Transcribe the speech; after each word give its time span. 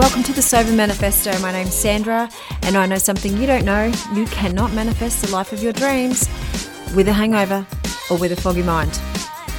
Welcome 0.00 0.22
to 0.22 0.32
the 0.32 0.40
Sober 0.40 0.72
Manifesto. 0.72 1.38
My 1.40 1.52
name's 1.52 1.74
Sandra, 1.74 2.30
and 2.62 2.74
I 2.74 2.86
know 2.86 2.96
something 2.96 3.36
you 3.36 3.46
don't 3.46 3.66
know. 3.66 3.92
You 4.14 4.24
cannot 4.28 4.72
manifest 4.72 5.20
the 5.20 5.30
life 5.30 5.52
of 5.52 5.62
your 5.62 5.74
dreams 5.74 6.26
with 6.96 7.06
a 7.08 7.12
hangover 7.12 7.66
or 8.10 8.16
with 8.16 8.32
a 8.32 8.36
foggy 8.36 8.62
mind. 8.62 8.96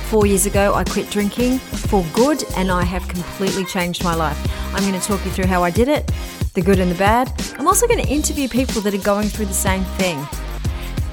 Four 0.09 0.25
years 0.25 0.47
ago, 0.47 0.73
I 0.73 0.83
quit 0.83 1.11
drinking 1.11 1.59
for 1.59 2.03
good, 2.11 2.43
and 2.57 2.71
I 2.71 2.83
have 2.83 3.07
completely 3.07 3.65
changed 3.65 4.03
my 4.03 4.15
life. 4.15 4.35
I'm 4.73 4.81
going 4.81 4.99
to 4.99 5.07
talk 5.07 5.23
you 5.25 5.29
through 5.29 5.45
how 5.45 5.61
I 5.63 5.69
did 5.69 5.87
it, 5.87 6.11
the 6.55 6.61
good 6.63 6.79
and 6.79 6.89
the 6.89 6.97
bad. 6.97 7.31
I'm 7.59 7.67
also 7.67 7.85
going 7.85 8.03
to 8.03 8.09
interview 8.09 8.49
people 8.49 8.81
that 8.81 8.95
are 8.95 9.03
going 9.03 9.27
through 9.27 9.45
the 9.45 9.53
same 9.53 9.83
thing. 9.99 10.27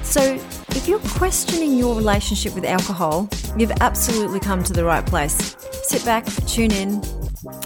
So, 0.01 0.39
if 0.69 0.87
you're 0.87 0.97
questioning 1.01 1.77
your 1.77 1.95
relationship 1.95 2.55
with 2.55 2.65
alcohol, 2.65 3.29
you've 3.55 3.73
absolutely 3.79 4.39
come 4.39 4.63
to 4.63 4.73
the 4.73 4.83
right 4.83 5.05
place. 5.05 5.55
Sit 5.83 6.03
back, 6.03 6.25
tune 6.47 6.71
in, 6.71 6.99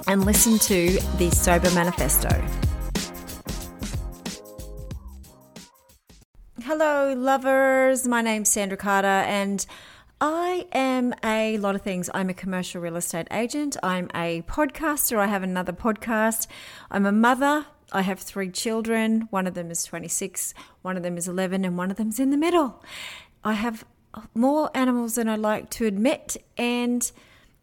and 0.08 0.26
listen 0.26 0.60
to 0.60 1.00
the 1.18 1.30
Sober 1.32 1.72
Manifesto. 1.72 2.30
Hello, 6.62 7.14
lovers. 7.14 8.08
My 8.08 8.22
name's 8.22 8.50
Sandra 8.50 8.78
Carter, 8.78 9.08
and 9.08 9.66
I 10.22 10.68
am 10.72 11.14
a 11.24 11.58
lot 11.58 11.76
of 11.76 11.82
things. 11.82 12.10
I'm 12.14 12.30
a 12.30 12.34
commercial 12.34 12.82
real 12.82 12.96
estate 12.96 13.28
agent, 13.32 13.76
I'm 13.84 14.10
a 14.16 14.44
podcaster, 14.44 15.18
I 15.18 15.28
have 15.28 15.44
another 15.44 15.74
podcast, 15.74 16.48
I'm 16.90 17.06
a 17.06 17.12
mother. 17.12 17.66
I 17.96 18.02
have 18.02 18.20
three 18.20 18.50
children. 18.50 19.28
One 19.30 19.46
of 19.46 19.54
them 19.54 19.70
is 19.70 19.84
26, 19.84 20.56
one 20.82 20.98
of 20.98 21.04
them 21.04 21.16
is 21.16 21.28
11, 21.28 21.64
and 21.64 21.78
one 21.78 21.92
of 21.92 21.98
them's 21.98 22.20
in 22.20 22.32
the 22.32 22.38
middle. 22.38 22.84
I 23.44 23.54
have 23.54 23.86
more 24.34 24.72
animals 24.74 25.16
than 25.16 25.30
I 25.30 25.36
like 25.36 25.70
to 25.72 25.86
admit, 25.86 26.38
and 26.58 27.12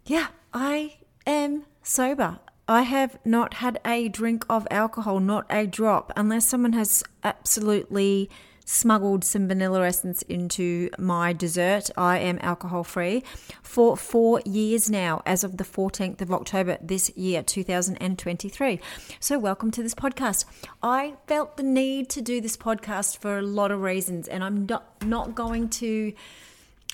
yeah, 0.04 0.28
I 0.54 0.98
am 1.26 1.64
sober. 1.82 2.38
I 2.68 2.82
have 2.82 3.18
not 3.24 3.54
had 3.54 3.80
a 3.84 4.08
drink 4.08 4.44
of 4.48 4.66
alcohol, 4.70 5.18
not 5.18 5.46
a 5.50 5.66
drop, 5.66 6.12
unless 6.16 6.46
someone 6.46 6.72
has 6.74 7.02
absolutely 7.24 8.30
smuggled 8.64 9.24
some 9.24 9.48
vanilla 9.48 9.84
essence 9.84 10.22
into 10.22 10.88
my 10.96 11.32
dessert. 11.32 11.90
I 11.96 12.18
am 12.18 12.38
alcohol 12.40 12.84
free 12.84 13.24
for 13.62 13.96
four 13.96 14.40
years 14.46 14.88
now, 14.88 15.22
as 15.26 15.42
of 15.42 15.56
the 15.56 15.64
14th 15.64 16.20
of 16.20 16.32
October 16.32 16.78
this 16.80 17.10
year, 17.16 17.42
2023. 17.42 18.80
So, 19.18 19.38
welcome 19.40 19.72
to 19.72 19.82
this 19.82 19.94
podcast. 19.94 20.44
I 20.82 21.14
felt 21.26 21.56
the 21.56 21.64
need 21.64 22.08
to 22.10 22.22
do 22.22 22.40
this 22.40 22.56
podcast 22.56 23.18
for 23.18 23.38
a 23.38 23.42
lot 23.42 23.72
of 23.72 23.82
reasons, 23.82 24.28
and 24.28 24.44
I'm 24.44 24.66
not, 24.66 25.04
not 25.04 25.34
going 25.34 25.68
to 25.70 26.12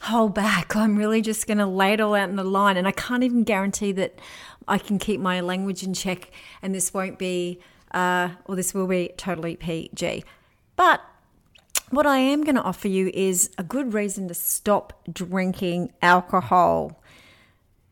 hold 0.02 0.34
back. 0.34 0.76
I'm 0.76 0.96
really 0.96 1.22
just 1.22 1.46
going 1.46 1.58
to 1.58 1.66
lay 1.66 1.92
it 1.92 2.00
all 2.00 2.14
out 2.14 2.28
in 2.28 2.36
the 2.36 2.44
line, 2.44 2.76
and 2.76 2.86
I 2.86 2.92
can't 2.92 3.22
even 3.22 3.44
guarantee 3.44 3.92
that 3.92 4.18
I 4.68 4.78
can 4.78 4.98
keep 4.98 5.20
my 5.20 5.40
language 5.40 5.82
in 5.82 5.94
check, 5.94 6.30
and 6.62 6.74
this 6.74 6.92
won't 6.92 7.18
be, 7.18 7.60
uh, 7.92 8.30
or 8.44 8.56
this 8.56 8.74
will 8.74 8.86
be 8.86 9.12
totally 9.16 9.56
PG. 9.56 10.24
But 10.76 11.00
what 11.90 12.06
I 12.06 12.18
am 12.18 12.44
going 12.44 12.56
to 12.56 12.62
offer 12.62 12.88
you 12.88 13.10
is 13.14 13.50
a 13.58 13.62
good 13.62 13.94
reason 13.94 14.28
to 14.28 14.34
stop 14.34 14.92
drinking 15.10 15.92
alcohol. 16.02 17.00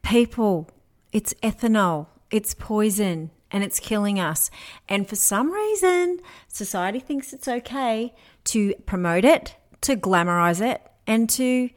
People, 0.02 0.68
it's 1.12 1.32
ethanol, 1.34 2.08
it's 2.30 2.54
poison, 2.54 3.30
and 3.50 3.62
it's 3.62 3.78
killing 3.78 4.18
us. 4.18 4.50
And 4.88 5.08
for 5.08 5.14
some 5.14 5.52
reason, 5.52 6.18
society 6.48 6.98
thinks 6.98 7.32
it's 7.32 7.46
okay 7.46 8.12
to 8.46 8.74
promote 8.84 9.24
it, 9.24 9.54
to 9.82 9.96
glamorize 9.96 10.60
it, 10.60 10.82
and 11.06 11.30
to 11.30 11.70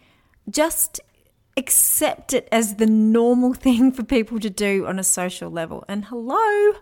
just 0.49 0.99
accept 1.57 2.33
it 2.33 2.47
as 2.51 2.75
the 2.75 2.85
normal 2.85 3.53
thing 3.65 3.91
for 3.91 4.03
people 4.03 4.39
to 4.39 4.49
do 4.49 4.85
on 4.85 4.99
a 4.99 5.03
social 5.03 5.49
level. 5.49 5.83
And 5.87 6.05
hello, 6.05 6.79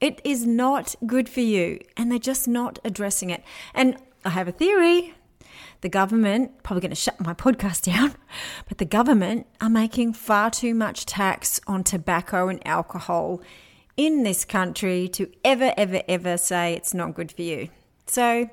it 0.00 0.20
is 0.24 0.46
not 0.46 0.94
good 1.06 1.28
for 1.28 1.40
you. 1.40 1.80
And 1.96 2.10
they're 2.10 2.18
just 2.18 2.46
not 2.46 2.78
addressing 2.84 3.30
it. 3.30 3.42
And 3.74 3.96
I 4.24 4.30
have 4.30 4.48
a 4.48 4.52
theory. 4.52 5.14
The 5.80 5.88
government, 5.88 6.62
probably 6.62 6.80
going 6.82 6.90
to 6.90 6.96
shut 6.96 7.20
my 7.20 7.34
podcast 7.34 7.82
down, 7.82 8.14
but 8.68 8.78
the 8.78 8.84
government 8.84 9.46
are 9.60 9.70
making 9.70 10.12
far 10.12 10.50
too 10.50 10.74
much 10.74 11.06
tax 11.06 11.60
on 11.66 11.84
tobacco 11.84 12.48
and 12.48 12.64
alcohol 12.66 13.40
in 13.96 14.22
this 14.22 14.44
country 14.44 15.08
to 15.08 15.28
ever, 15.44 15.72
ever, 15.76 16.02
ever 16.08 16.36
say 16.36 16.74
it's 16.74 16.94
not 16.94 17.14
good 17.14 17.32
for 17.32 17.42
you. 17.42 17.68
So, 18.06 18.48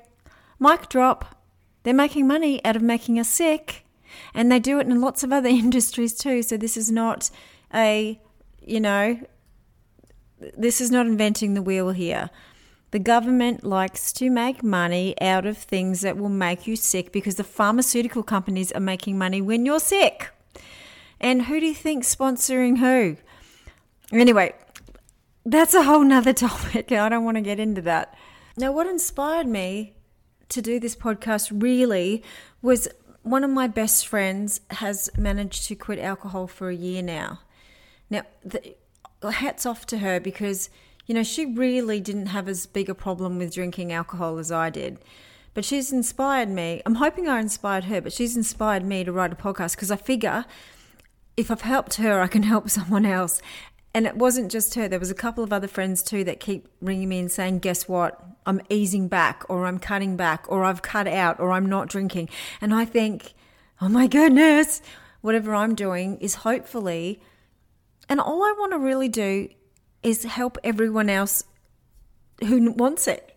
mic 0.58 0.88
drop. 0.88 1.36
They're 1.84 1.94
making 1.94 2.26
money 2.26 2.64
out 2.64 2.74
of 2.74 2.82
making 2.82 3.20
us 3.20 3.28
sick. 3.28 3.85
And 4.34 4.50
they 4.50 4.58
do 4.58 4.78
it 4.78 4.86
in 4.86 5.00
lots 5.00 5.22
of 5.22 5.32
other 5.32 5.48
industries 5.64 6.14
too. 6.14 6.42
So 6.42 6.56
this 6.56 6.76
is 6.76 6.90
not 6.90 7.30
a, 7.74 8.20
you 8.60 8.80
know, 8.80 9.20
this 10.56 10.80
is 10.80 10.90
not 10.90 11.06
inventing 11.06 11.54
the 11.54 11.62
wheel 11.62 11.90
here. 11.90 12.30
The 12.92 12.98
government 12.98 13.64
likes 13.64 14.12
to 14.14 14.30
make 14.30 14.62
money 14.62 15.20
out 15.20 15.44
of 15.44 15.58
things 15.58 16.02
that 16.02 16.16
will 16.16 16.28
make 16.28 16.66
you 16.66 16.76
sick 16.76 17.12
because 17.12 17.34
the 17.34 17.44
pharmaceutical 17.44 18.22
companies 18.22 18.70
are 18.72 18.80
making 18.80 19.18
money 19.18 19.40
when 19.40 19.66
you're 19.66 19.80
sick. 19.80 20.30
And 21.20 21.42
who 21.42 21.60
do 21.60 21.66
you 21.66 21.74
think 21.74 22.04
sponsoring 22.04 22.78
who? 22.78 23.16
Anyway, 24.12 24.54
that's 25.44 25.74
a 25.74 25.82
whole 25.82 26.04
nother 26.04 26.32
topic. 26.32 26.92
I 26.92 27.08
don't 27.08 27.24
want 27.24 27.36
to 27.36 27.42
get 27.42 27.58
into 27.58 27.82
that. 27.82 28.14
Now, 28.56 28.72
what 28.72 28.86
inspired 28.86 29.46
me 29.46 29.94
to 30.48 30.62
do 30.62 30.78
this 30.78 30.96
podcast 30.96 31.50
really 31.52 32.22
was 32.62 32.88
one 33.26 33.42
of 33.42 33.50
my 33.50 33.66
best 33.66 34.06
friends 34.06 34.60
has 34.70 35.10
managed 35.18 35.66
to 35.66 35.74
quit 35.74 35.98
alcohol 35.98 36.46
for 36.46 36.68
a 36.68 36.74
year 36.74 37.02
now. 37.02 37.40
Now, 38.08 38.22
the, 38.44 38.76
hats 39.28 39.66
off 39.66 39.84
to 39.86 39.98
her 39.98 40.20
because, 40.20 40.70
you 41.06 41.14
know, 41.14 41.24
she 41.24 41.44
really 41.44 42.00
didn't 42.00 42.26
have 42.26 42.48
as 42.48 42.66
big 42.66 42.88
a 42.88 42.94
problem 42.94 43.38
with 43.38 43.52
drinking 43.52 43.92
alcohol 43.92 44.38
as 44.38 44.52
I 44.52 44.70
did. 44.70 44.98
But 45.54 45.64
she's 45.64 45.92
inspired 45.92 46.50
me. 46.50 46.82
I'm 46.86 46.96
hoping 46.96 47.28
I 47.28 47.40
inspired 47.40 47.84
her, 47.84 48.00
but 48.00 48.12
she's 48.12 48.36
inspired 48.36 48.84
me 48.84 49.02
to 49.02 49.10
write 49.10 49.32
a 49.32 49.36
podcast 49.36 49.74
because 49.74 49.90
I 49.90 49.96
figure 49.96 50.44
if 51.36 51.50
I've 51.50 51.62
helped 51.62 51.94
her, 51.94 52.20
I 52.20 52.28
can 52.28 52.42
help 52.54 52.70
someone 52.70 53.04
else. 53.04 53.42
And 53.96 54.06
it 54.06 54.14
wasn't 54.14 54.52
just 54.52 54.74
her, 54.74 54.88
there 54.88 54.98
was 54.98 55.10
a 55.10 55.14
couple 55.14 55.42
of 55.42 55.54
other 55.54 55.66
friends 55.66 56.02
too 56.02 56.22
that 56.24 56.38
keep 56.38 56.68
ringing 56.82 57.08
me 57.08 57.18
and 57.18 57.32
saying, 57.32 57.60
Guess 57.60 57.88
what? 57.88 58.22
I'm 58.44 58.60
easing 58.68 59.08
back, 59.08 59.42
or 59.48 59.64
I'm 59.64 59.78
cutting 59.78 60.18
back, 60.18 60.44
or 60.50 60.64
I've 60.64 60.82
cut 60.82 61.08
out, 61.08 61.40
or 61.40 61.50
I'm 61.50 61.64
not 61.64 61.88
drinking. 61.88 62.28
And 62.60 62.74
I 62.74 62.84
think, 62.84 63.32
Oh 63.80 63.88
my 63.88 64.06
goodness, 64.06 64.82
whatever 65.22 65.54
I'm 65.54 65.74
doing 65.74 66.18
is 66.18 66.34
hopefully, 66.34 67.22
and 68.06 68.20
all 68.20 68.42
I 68.42 68.54
want 68.58 68.72
to 68.72 68.78
really 68.78 69.08
do 69.08 69.48
is 70.02 70.24
help 70.24 70.58
everyone 70.62 71.08
else 71.08 71.44
who 72.40 72.72
wants 72.72 73.08
it. 73.08 73.34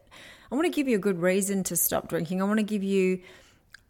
I 0.52 0.56
want 0.56 0.66
to 0.66 0.76
give 0.76 0.90
you 0.90 0.97
a 0.97 1.00
good 1.00 1.22
reason 1.22 1.64
to 1.64 1.78
stop 1.78 2.09
drinking. 2.09 2.41
I 2.41 2.44
want 2.44 2.59
to 2.59 2.66
give 2.66 2.84
you, 2.84 3.22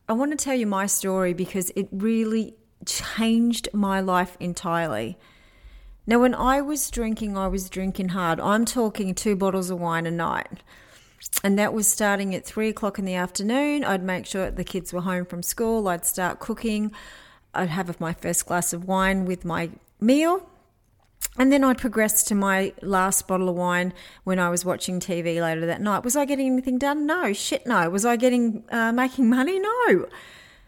I 0.07 0.13
want 0.13 0.37
to 0.37 0.37
tell 0.37 0.53
you 0.53 0.67
my 0.67 0.85
story 0.85 1.33
because 1.33 1.71
it 1.75 1.87
really 1.91 2.53
changed 2.85 3.69
my 3.73 4.01
life 4.01 4.37
entirely. 4.39 5.17
Now, 6.09 6.17
when 6.17 6.33
I 6.33 6.59
was 6.59 6.89
drinking, 6.89 7.37
I 7.37 7.47
was 7.47 7.69
drinking 7.69 8.09
hard. 8.09 8.39
I'm 8.39 8.65
talking 8.65 9.13
two 9.13 9.35
bottles 9.35 9.69
of 9.69 9.79
wine 9.79 10.07
a 10.07 10.11
night. 10.11 10.63
And 11.43 11.59
that 11.59 11.71
was 11.71 11.87
starting 11.87 12.33
at 12.33 12.43
three 12.43 12.69
o'clock 12.69 12.97
in 12.97 13.05
the 13.05 13.13
afternoon. 13.13 13.83
I'd 13.83 14.01
make 14.01 14.25
sure 14.25 14.49
the 14.49 14.63
kids 14.63 14.91
were 14.91 15.01
home 15.01 15.23
from 15.23 15.43
school. 15.43 15.87
I'd 15.87 16.05
start 16.05 16.39
cooking. 16.39 16.91
I'd 17.53 17.69
have 17.69 18.01
my 18.01 18.13
first 18.13 18.47
glass 18.47 18.73
of 18.73 18.85
wine 18.85 19.25
with 19.25 19.45
my 19.45 19.69
meal. 20.01 20.49
And 21.37 21.53
then 21.53 21.63
I'd 21.63 21.77
progress 21.77 22.23
to 22.23 22.33
my 22.33 22.73
last 22.81 23.27
bottle 23.27 23.47
of 23.47 23.55
wine 23.55 23.93
when 24.23 24.39
I 24.39 24.49
was 24.49 24.65
watching 24.65 24.99
TV 24.99 25.39
later 25.39 25.67
that 25.67 25.79
night. 25.79 26.03
Was 26.03 26.15
I 26.15 26.25
getting 26.25 26.47
anything 26.47 26.79
done? 26.79 27.05
No. 27.05 27.33
Shit, 27.33 27.67
no. 27.67 27.87
Was 27.87 28.03
I 28.03 28.15
getting 28.15 28.63
uh, 28.71 28.91
making 28.91 29.29
money? 29.29 29.59
No. 29.59 30.07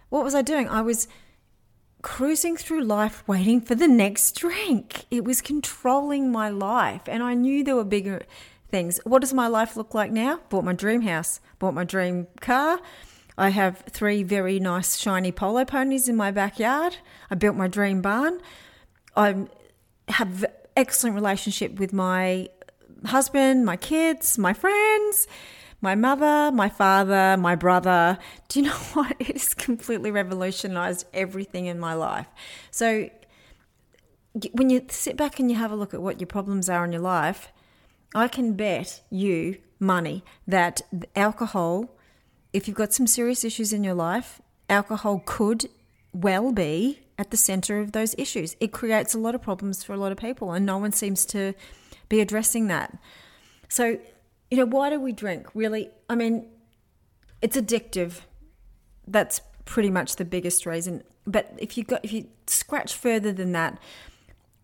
What 0.10 0.24
was 0.24 0.36
I 0.36 0.44
doing? 0.44 0.70
I 0.70 0.84
was 0.84 1.08
cruising 2.02 2.58
through 2.58 2.84
life 2.84 3.24
waiting 3.28 3.62
for 3.62 3.76
the 3.76 3.88
next 3.88 4.34
drink. 4.34 5.06
It 5.12 5.24
was 5.24 5.42
controlling 5.42 6.32
my 6.32 6.50
life. 6.50 7.02
And 7.08 7.22
I 7.24 7.34
knew 7.34 7.64
there 7.64 7.76
were 7.76 7.84
bigger 7.84 8.24
things. 8.70 9.00
What 9.04 9.20
does 9.20 9.34
my 9.34 9.48
life 9.48 9.76
look 9.76 9.94
like 9.94 10.12
now? 10.12 10.40
Bought 10.50 10.64
my 10.64 10.74
dream 10.74 11.02
house, 11.02 11.40
bought 11.60 11.74
my 11.74 11.84
dream 11.84 12.28
car. 12.40 12.80
I 13.38 13.50
have 13.50 13.84
three 13.90 14.24
very 14.24 14.60
nice 14.60 14.98
shiny 14.98 15.32
polo 15.32 15.66
ponies 15.66 16.10
in 16.10 16.16
my 16.16 16.32
backyard. 16.32 16.98
I 17.30 17.36
built 17.36 17.56
my 17.56 17.68
dream 17.68 18.02
barn. 18.02 18.40
I 19.16 19.48
have 20.08 20.46
excellent 20.76 21.16
relationship 21.16 21.80
with 21.80 21.94
my 21.94 22.50
husband, 23.06 23.66
my 23.66 23.78
kids, 23.78 24.38
my 24.38 24.54
friends 24.54 25.28
my 25.82 25.96
mother, 25.96 26.52
my 26.54 26.70
father, 26.70 27.36
my 27.38 27.56
brother. 27.56 28.18
Do 28.48 28.60
you 28.60 28.66
know 28.70 28.76
what? 28.94 29.16
It 29.20 29.34
has 29.34 29.54
completely 29.54 30.12
revolutionized 30.12 31.06
everything 31.14 31.66
in 31.66 31.80
my 31.80 31.94
life. 31.94 32.28
So 32.70 33.10
when 34.54 34.70
you 34.70 34.86
sit 34.90 35.18
back 35.18 35.40
and 35.40 35.50
you 35.50 35.58
have 35.58 35.72
a 35.72 35.76
look 35.76 35.94
at 35.94 36.02
what 36.02 36.22
your 36.22 36.28
problems 36.28 36.70
are 36.70 36.86
in 36.86 36.92
your 36.92 37.02
life, 37.02 37.52
I 38.14 38.28
can 38.28 38.54
bet 38.54 39.02
you 39.10 39.58
money 39.80 40.24
that 40.48 40.82
alcohol, 41.16 41.90
if 42.54 42.68
you've 42.68 42.78
got 42.78 42.94
some 42.94 43.08
serious 43.08 43.44
issues 43.44 43.74
in 43.74 43.84
your 43.84 43.94
life, 43.94 44.42
alcohol 44.70 45.24
could 45.26 45.70
well 46.14 46.52
be 46.52 47.00
at 47.18 47.32
the 47.32 47.38
center 47.38 47.80
of 47.80 47.92
those 47.92 48.16
issues. 48.18 48.56
It 48.60 48.72
creates 48.72 49.14
a 49.14 49.20
lot 49.20 49.36
of 49.36 49.42
problems 49.42 49.84
for 49.84 49.94
a 49.94 49.98
lot 49.98 50.12
of 50.12 50.18
people, 50.18 50.52
and 50.52 50.66
no 50.66 50.78
one 50.78 50.92
seems 50.92 51.26
to 51.28 51.54
be 52.10 52.20
addressing 52.20 52.68
that. 52.68 52.98
So, 53.70 54.00
you 54.52 54.58
know, 54.58 54.66
why 54.66 54.90
do 54.90 55.00
we 55.00 55.14
drink? 55.14 55.48
Really, 55.56 55.90
I 56.10 56.16
mean, 56.16 56.48
it's 57.42 57.56
addictive. 57.58 58.20
That's 59.08 59.42
pretty 59.66 59.90
much 59.90 60.18
the 60.18 60.26
biggest 60.26 60.66
reason. 60.66 61.04
But 61.26 61.54
if 61.58 61.78
you 61.78 61.86
got 61.86 62.04
if 62.04 62.12
you 62.12 62.28
scratch 62.48 62.94
further 62.94 63.32
than 63.32 63.54
that, 63.54 63.80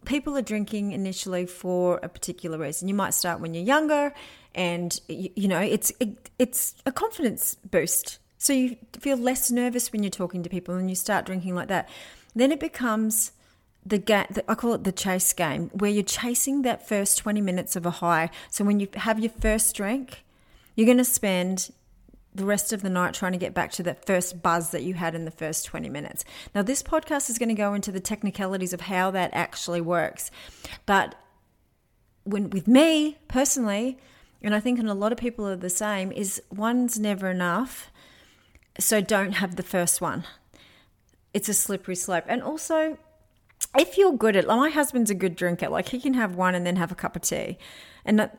people 0.05 0.37
are 0.37 0.41
drinking 0.41 0.91
initially 0.91 1.45
for 1.45 1.99
a 2.03 2.09
particular 2.09 2.57
reason. 2.57 2.89
You 2.89 2.93
might 2.93 3.13
start 3.13 3.39
when 3.39 3.53
you're 3.53 3.63
younger, 3.63 4.13
and 4.53 4.99
you, 5.07 5.29
you 5.35 5.47
know 5.47 5.61
it's 5.61 5.93
it, 6.01 6.29
it's 6.37 6.75
a 6.85 6.91
confidence 6.91 7.55
boost. 7.55 8.19
So 8.37 8.53
you 8.53 8.77
feel 8.99 9.17
less 9.17 9.49
nervous 9.49 9.91
when 9.91 10.03
you're 10.03 10.09
talking 10.09 10.43
to 10.43 10.49
people, 10.49 10.75
and 10.75 10.89
you 10.89 10.95
start 10.95 11.25
drinking 11.25 11.55
like 11.55 11.69
that. 11.69 11.87
Then 12.35 12.51
it 12.51 12.59
becomes 12.59 13.31
the 13.89 13.97
game. 13.97 14.27
I 14.47 14.55
call 14.55 14.73
it 14.73 14.83
the 14.83 14.91
chase 14.91 15.33
game, 15.33 15.69
where 15.73 15.91
you're 15.91 16.03
chasing 16.03 16.61
that 16.63 16.87
first 16.87 17.17
20 17.19 17.41
minutes 17.41 17.75
of 17.75 17.85
a 17.85 17.91
high. 17.91 18.29
So 18.49 18.63
when 18.63 18.79
you 18.79 18.87
have 18.95 19.19
your 19.19 19.31
first 19.31 19.75
drink, 19.75 20.23
you're 20.75 20.85
going 20.85 20.97
to 20.97 21.05
spend 21.05 21.71
the 22.33 22.45
rest 22.45 22.71
of 22.71 22.83
the 22.83 22.89
night 22.89 23.13
trying 23.13 23.31
to 23.31 23.37
get 23.37 23.53
back 23.53 23.71
to 23.71 23.83
that 23.83 24.05
first 24.05 24.43
buzz 24.43 24.69
that 24.69 24.83
you 24.83 24.93
had 24.93 25.15
in 25.15 25.25
the 25.25 25.31
first 25.31 25.65
20 25.65 25.89
minutes. 25.89 26.23
Now, 26.53 26.61
this 26.61 26.83
podcast 26.83 27.29
is 27.29 27.39
going 27.39 27.49
to 27.49 27.55
go 27.55 27.73
into 27.73 27.91
the 27.91 27.99
technicalities 27.99 28.73
of 28.73 28.81
how 28.81 29.09
that 29.11 29.31
actually 29.33 29.81
works. 29.81 30.29
But 30.85 31.15
when 32.23 32.49
with 32.51 32.67
me 32.67 33.17
personally, 33.27 33.97
and 34.41 34.53
I 34.53 34.59
think 34.59 34.77
and 34.79 34.89
a 34.89 34.93
lot 34.93 35.11
of 35.11 35.17
people 35.17 35.47
are 35.47 35.55
the 35.55 35.69
same, 35.69 36.11
is 36.11 36.41
one's 36.51 36.99
never 36.99 37.29
enough. 37.29 37.91
So 38.79 39.01
don't 39.01 39.33
have 39.33 39.55
the 39.55 39.63
first 39.63 39.99
one. 39.99 40.25
It's 41.33 41.49
a 41.49 41.53
slippery 41.53 41.95
slope. 41.95 42.25
And 42.27 42.43
also, 42.43 42.99
if 43.77 43.97
you're 43.97 44.13
good 44.13 44.35
at, 44.35 44.47
like 44.47 44.57
my 44.59 44.69
husband's 44.69 45.09
a 45.09 45.15
good 45.15 45.35
drinker, 45.35 45.69
like 45.69 45.89
he 45.89 45.99
can 45.99 46.13
have 46.13 46.35
one 46.35 46.55
and 46.55 46.65
then 46.65 46.75
have 46.75 46.91
a 46.91 46.95
cup 46.95 47.15
of 47.15 47.21
tea. 47.21 47.57
And 48.05 48.29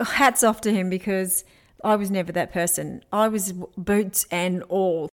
hats 0.00 0.42
off 0.42 0.60
to 0.62 0.72
him 0.72 0.88
because 0.88 1.44
I 1.84 1.96
was 1.96 2.10
never 2.10 2.32
that 2.32 2.52
person. 2.52 3.04
I 3.12 3.28
was 3.28 3.52
boots 3.76 4.26
and 4.30 4.62
all. 4.64 5.08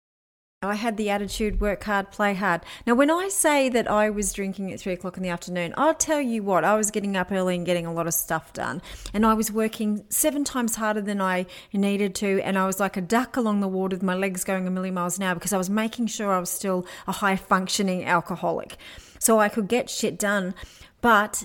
I 0.62 0.74
had 0.74 0.96
the 0.96 1.10
attitude 1.10 1.60
work 1.60 1.84
hard, 1.84 2.10
play 2.10 2.32
hard. 2.32 2.62
Now, 2.86 2.94
when 2.94 3.10
I 3.10 3.28
say 3.28 3.68
that 3.68 3.90
I 3.90 4.08
was 4.08 4.32
drinking 4.32 4.72
at 4.72 4.80
three 4.80 4.94
o'clock 4.94 5.18
in 5.18 5.22
the 5.22 5.28
afternoon, 5.28 5.74
I'll 5.76 5.94
tell 5.94 6.20
you 6.20 6.42
what, 6.42 6.64
I 6.64 6.76
was 6.76 6.90
getting 6.90 7.14
up 7.14 7.30
early 7.30 7.56
and 7.56 7.66
getting 7.66 7.84
a 7.84 7.92
lot 7.92 8.06
of 8.06 8.14
stuff 8.14 8.54
done. 8.54 8.80
And 9.12 9.26
I 9.26 9.34
was 9.34 9.52
working 9.52 10.06
seven 10.08 10.44
times 10.44 10.76
harder 10.76 11.02
than 11.02 11.20
I 11.20 11.44
needed 11.74 12.14
to. 12.16 12.40
And 12.40 12.56
I 12.56 12.64
was 12.64 12.80
like 12.80 12.96
a 12.96 13.02
duck 13.02 13.36
along 13.36 13.60
the 13.60 13.68
water 13.68 13.96
with 13.96 14.02
my 14.02 14.14
legs 14.14 14.44
going 14.44 14.66
a 14.66 14.70
million 14.70 14.94
miles 14.94 15.18
an 15.18 15.24
hour 15.24 15.34
because 15.34 15.52
I 15.52 15.58
was 15.58 15.68
making 15.68 16.06
sure 16.06 16.32
I 16.32 16.40
was 16.40 16.50
still 16.50 16.86
a 17.06 17.12
high 17.12 17.36
functioning 17.36 18.06
alcoholic. 18.06 18.78
So 19.18 19.38
I 19.38 19.50
could 19.50 19.68
get 19.68 19.90
shit 19.90 20.18
done. 20.18 20.54
But 21.02 21.44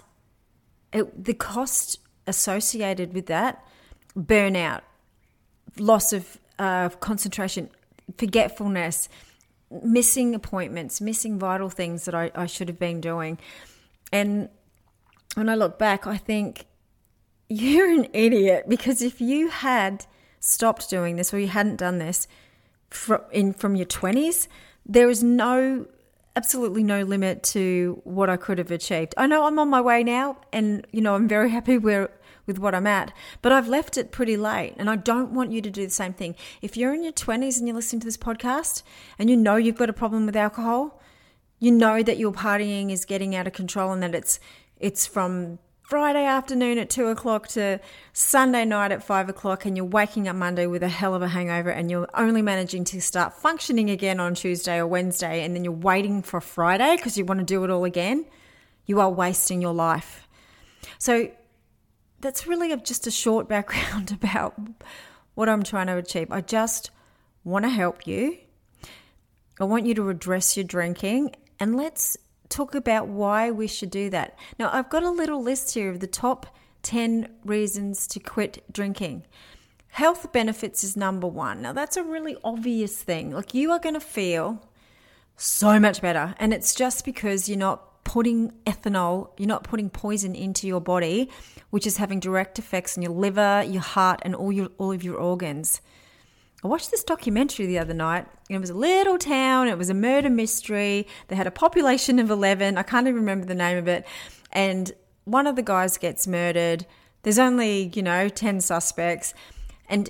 it, 0.94 1.26
the 1.26 1.34
cost 1.34 2.00
associated 2.28 3.14
with 3.14 3.26
that, 3.26 3.62
burnout, 4.18 4.84
loss 5.78 6.14
of 6.14 6.38
uh, 6.58 6.88
concentration, 6.90 7.70
forgetfulness, 8.18 9.10
missing 9.84 10.36
appointments, 10.36 11.02
missing 11.02 11.40
vital 11.40 11.70
things 11.70 12.06
that 12.06 12.16
I, 12.16 12.32
I 12.36 12.46
should 12.46 12.68
have 12.68 12.80
been 12.80 13.02
doing. 13.02 13.38
And 14.12 14.50
when 15.36 15.50
I 15.50 15.56
look 15.56 15.80
back, 15.80 16.06
I 16.06 16.18
think 16.18 16.66
you're 17.48 17.92
an 17.92 18.08
idiot 18.14 18.66
because 18.68 19.02
if 19.02 19.22
you 19.22 19.50
had 19.50 20.06
stopped 20.40 20.90
doing 20.90 21.16
this 21.16 21.34
or 21.34 21.40
you 21.40 21.48
hadn't 21.48 21.78
done 21.78 22.00
this 22.00 22.28
from, 22.90 23.22
in, 23.32 23.54
from 23.54 23.76
your 23.76 23.86
20s, 23.86 24.48
there 24.86 25.10
is 25.10 25.24
no 25.24 25.86
absolutely 26.36 26.84
no 26.84 27.04
limit 27.04 27.44
to 27.44 28.02
what 28.06 28.30
I 28.30 28.38
could 28.38 28.58
have 28.58 28.72
achieved. 28.72 29.14
I 29.18 29.28
know 29.28 29.46
I'm 29.46 29.60
on 29.60 29.70
my 29.70 29.82
way 29.82 30.04
now 30.04 30.38
and 30.54 30.86
you 30.92 31.02
know 31.02 31.16
I'm 31.16 31.28
very 31.28 31.50
happy 31.50 31.78
where 31.78 32.10
with 32.46 32.60
what 32.60 32.76
I'm 32.76 32.88
at. 32.88 33.14
But 33.42 33.52
I've 33.52 33.68
left 33.68 33.98
it 33.98 34.12
pretty 34.12 34.38
late, 34.38 34.76
and 34.78 34.90
I 34.90 34.96
don't 34.96 35.32
want 35.32 35.52
you 35.52 35.62
to 35.62 35.70
do 35.70 35.86
the 35.86 35.92
same 35.92 36.14
thing. 36.14 36.36
If 36.62 36.78
you're 36.78 36.94
in 36.94 37.04
your 37.04 37.14
20s 37.14 37.58
and 37.58 37.68
you're 37.68 37.76
listening 37.76 38.02
to 38.02 38.08
this 38.08 38.18
podcast 38.18 38.84
and 39.18 39.30
you 39.30 39.38
know 39.38 39.56
you've 39.56 39.78
got 39.78 39.90
a 39.90 39.94
problem 39.94 40.26
with 40.26 40.36
alcohol, 40.36 41.02
you 41.60 41.72
know 41.72 42.02
that 42.04 42.18
your 42.18 42.32
partying 42.32 42.92
is 42.92 43.06
getting 43.06 43.36
out 43.36 43.48
of 43.48 43.54
control 43.54 43.92
and 43.92 44.02
that 44.02 44.16
it's 44.16 44.40
it's 44.80 45.06
from 45.06 45.60
Friday 45.92 46.26
afternoon 46.26 46.78
at 46.78 46.90
two 46.90 47.08
o'clock 47.08 47.50
to 47.50 47.78
Sunday 48.14 48.64
night 48.64 48.94
at 48.94 49.04
five 49.04 49.28
o'clock, 49.28 49.66
and 49.66 49.76
you're 49.76 49.86
waking 49.86 50.26
up 50.28 50.38
Monday 50.38 50.66
with 50.66 50.84
a 50.84 50.88
hell 50.88 51.14
of 51.14 51.22
a 51.22 51.28
hangover, 51.28 51.70
and 51.70 51.92
you're 51.92 52.08
only 52.14 52.42
managing 52.42 52.86
to 52.86 53.02
start 53.02 53.34
functioning 53.34 53.90
again 53.90 54.18
on 54.18 54.34
Tuesday 54.34 54.78
or 54.78 54.88
Wednesday, 54.88 55.44
and 55.44 55.54
then 55.54 55.66
you're 55.66 55.74
waiting 55.74 56.22
for 56.22 56.40
Friday 56.40 56.96
because 56.96 57.18
you 57.18 57.26
want 57.26 57.42
to 57.42 57.46
do 57.46 57.64
it 57.66 57.70
all 57.70 57.84
again, 57.84 58.26
you 58.86 59.02
are 59.02 59.10
wasting 59.10 59.62
your 59.62 59.74
life. 59.74 60.30
So 60.98 61.30
that's 62.22 62.48
really 62.48 62.76
just 62.78 63.08
a 63.08 63.12
short 63.12 63.48
background 63.56 64.12
about 64.12 64.56
what 65.36 65.50
I'm 65.50 65.64
trying 65.64 65.88
to 65.88 65.98
achieve. 65.98 66.32
I 66.32 66.42
just 66.42 66.92
want 67.44 67.66
to 67.66 67.70
help 67.70 68.06
you. 68.06 68.38
I 69.60 69.64
want 69.66 69.86
you 69.86 69.94
to 69.96 70.10
address 70.10 70.58
your 70.58 70.64
drinking 70.64 71.36
and 71.60 71.76
let's 71.76 72.18
talk 72.50 72.76
about 72.76 73.08
why 73.08 73.52
we 73.52 73.68
should 73.68 73.90
do 73.92 74.10
that. 74.10 74.38
Now, 74.60 74.70
I've 74.74 74.90
got 74.90 75.04
a 75.04 75.10
little 75.10 75.42
list 75.42 75.74
here 75.74 75.90
of 75.90 76.00
the 76.00 76.08
top 76.08 76.48
10 76.84 77.28
reasons 77.46 78.08
to 78.08 78.20
quit 78.20 78.64
drinking. 78.72 79.26
Health 79.90 80.32
benefits 80.32 80.84
is 80.84 80.98
number 80.98 81.28
one. 81.28 81.62
Now, 81.62 81.74
that's 81.74 81.98
a 81.98 82.04
really 82.04 82.36
obvious 82.44 83.02
thing. 83.02 83.32
Like, 83.32 83.54
you 83.54 83.72
are 83.72 83.80
going 83.80 83.94
to 83.94 84.00
feel 84.00 84.62
so 85.38 85.80
much 85.80 86.02
better. 86.02 86.36
And 86.40 86.54
it's 86.54 86.74
just 86.74 87.06
because 87.06 87.48
you're 87.48 87.58
not 87.58 87.91
putting 88.12 88.52
ethanol, 88.66 89.30
you're 89.38 89.48
not 89.48 89.64
putting 89.64 89.90
poison 89.90 90.36
into 90.36 90.68
your 90.68 90.82
body, 90.82 91.30
which 91.70 91.88
is 91.88 91.96
having 91.96 92.20
direct 92.20 92.60
effects 92.60 92.98
on 92.98 93.02
your 93.02 93.14
liver, 93.14 93.64
your 93.66 93.82
heart, 93.82 94.20
and 94.26 94.36
all 94.36 94.52
your 94.52 94.68
all 94.78 94.92
of 94.92 95.02
your 95.02 95.16
organs. 95.16 95.80
I 96.62 96.68
watched 96.68 96.92
this 96.92 97.06
documentary 97.06 97.68
the 97.68 97.80
other 97.80 97.94
night. 97.94 98.28
It 98.50 98.60
was 98.60 98.70
a 98.70 98.74
little 98.74 99.18
town. 99.18 99.70
It 99.70 99.78
was 99.78 99.90
a 99.90 99.94
murder 99.94 100.30
mystery. 100.30 101.08
They 101.30 101.38
had 101.38 101.48
a 101.48 101.52
population 101.52 102.20
of 102.20 102.30
11. 102.30 102.78
I 102.78 102.84
can't 102.84 103.08
even 103.08 103.16
remember 103.16 103.46
the 103.46 103.56
name 103.56 103.78
of 103.78 103.88
it. 103.88 104.06
And 104.52 104.92
one 105.24 105.48
of 105.48 105.56
the 105.56 105.64
guys 105.64 105.98
gets 105.98 106.28
murdered. 106.28 106.86
There's 107.24 107.40
only, 107.40 107.94
you 107.96 108.04
know, 108.04 108.28
10 108.28 108.60
suspects. 108.60 109.34
And 109.88 110.10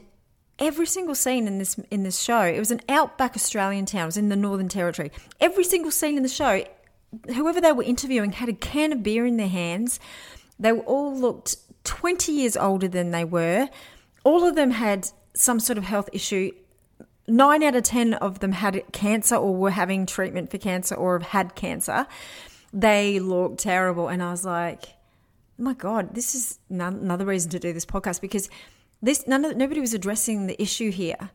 every 0.58 0.88
single 0.88 1.14
scene 1.14 1.46
in 1.46 1.60
this 1.60 1.78
in 1.92 2.02
this 2.02 2.20
show, 2.20 2.42
it 2.42 2.58
was 2.58 2.72
an 2.72 2.82
outback 2.90 3.36
Australian 3.36 3.86
town. 3.86 4.02
It 4.02 4.06
was 4.08 4.18
in 4.18 4.30
the 4.30 4.36
Northern 4.36 4.70
Territory. 4.70 5.12
Every 5.40 5.64
single 5.64 5.92
scene 5.92 6.18
in 6.18 6.24
the 6.24 6.30
show, 6.30 6.64
whoever 7.28 7.62
they 7.62 7.72
were 7.72 7.84
interviewing 7.84 8.34
had 8.34 8.50
a 8.50 8.54
can 8.54 8.92
of 8.92 9.04
beer 9.04 9.26
in 9.26 9.38
their 9.38 9.48
hands. 9.48 10.00
They 10.60 10.72
all 10.72 11.16
looked 11.16 11.58
20 11.84 12.32
years 12.32 12.56
older 12.56 12.88
than 12.88 13.12
they 13.12 13.26
were. 13.26 13.70
All 14.24 14.46
of 14.46 14.56
them 14.56 14.72
had 14.72 15.10
some 15.34 15.60
sort 15.60 15.78
of 15.78 15.84
health 15.84 16.10
issue. 16.14 16.52
Nine 17.28 17.64
out 17.64 17.76
of 17.76 17.84
10 17.84 18.16
of 18.16 18.40
them 18.40 18.52
had 18.52 18.84
cancer 18.92 19.36
or 19.36 19.56
were 19.56 19.72
having 19.72 20.06
treatment 20.06 20.52
for 20.52 20.58
cancer 20.58 20.96
or 20.96 21.20
have 21.20 21.30
had 21.30 21.56
cancer. 21.56 22.08
They 22.74 23.20
looked 23.20 23.60
terrible. 23.60 24.08
And 24.08 24.22
I 24.22 24.32
was 24.32 24.46
like, 24.46 24.86
oh 25.60 25.64
my 25.64 25.74
God, 25.74 26.16
this 26.16 26.36
is 26.36 26.60
another 26.70 27.26
reason 27.26 27.50
to 27.52 27.60
do 27.60 27.74
this 27.74 27.86
podcast 27.86 28.22
because 28.22 28.50
this 29.02 29.28
none 29.28 29.46
of, 29.46 29.58
nobody 29.58 29.82
was 29.82 29.94
addressing 29.94 30.48
the 30.48 30.62
issue 30.62 30.92
here. 30.92 31.32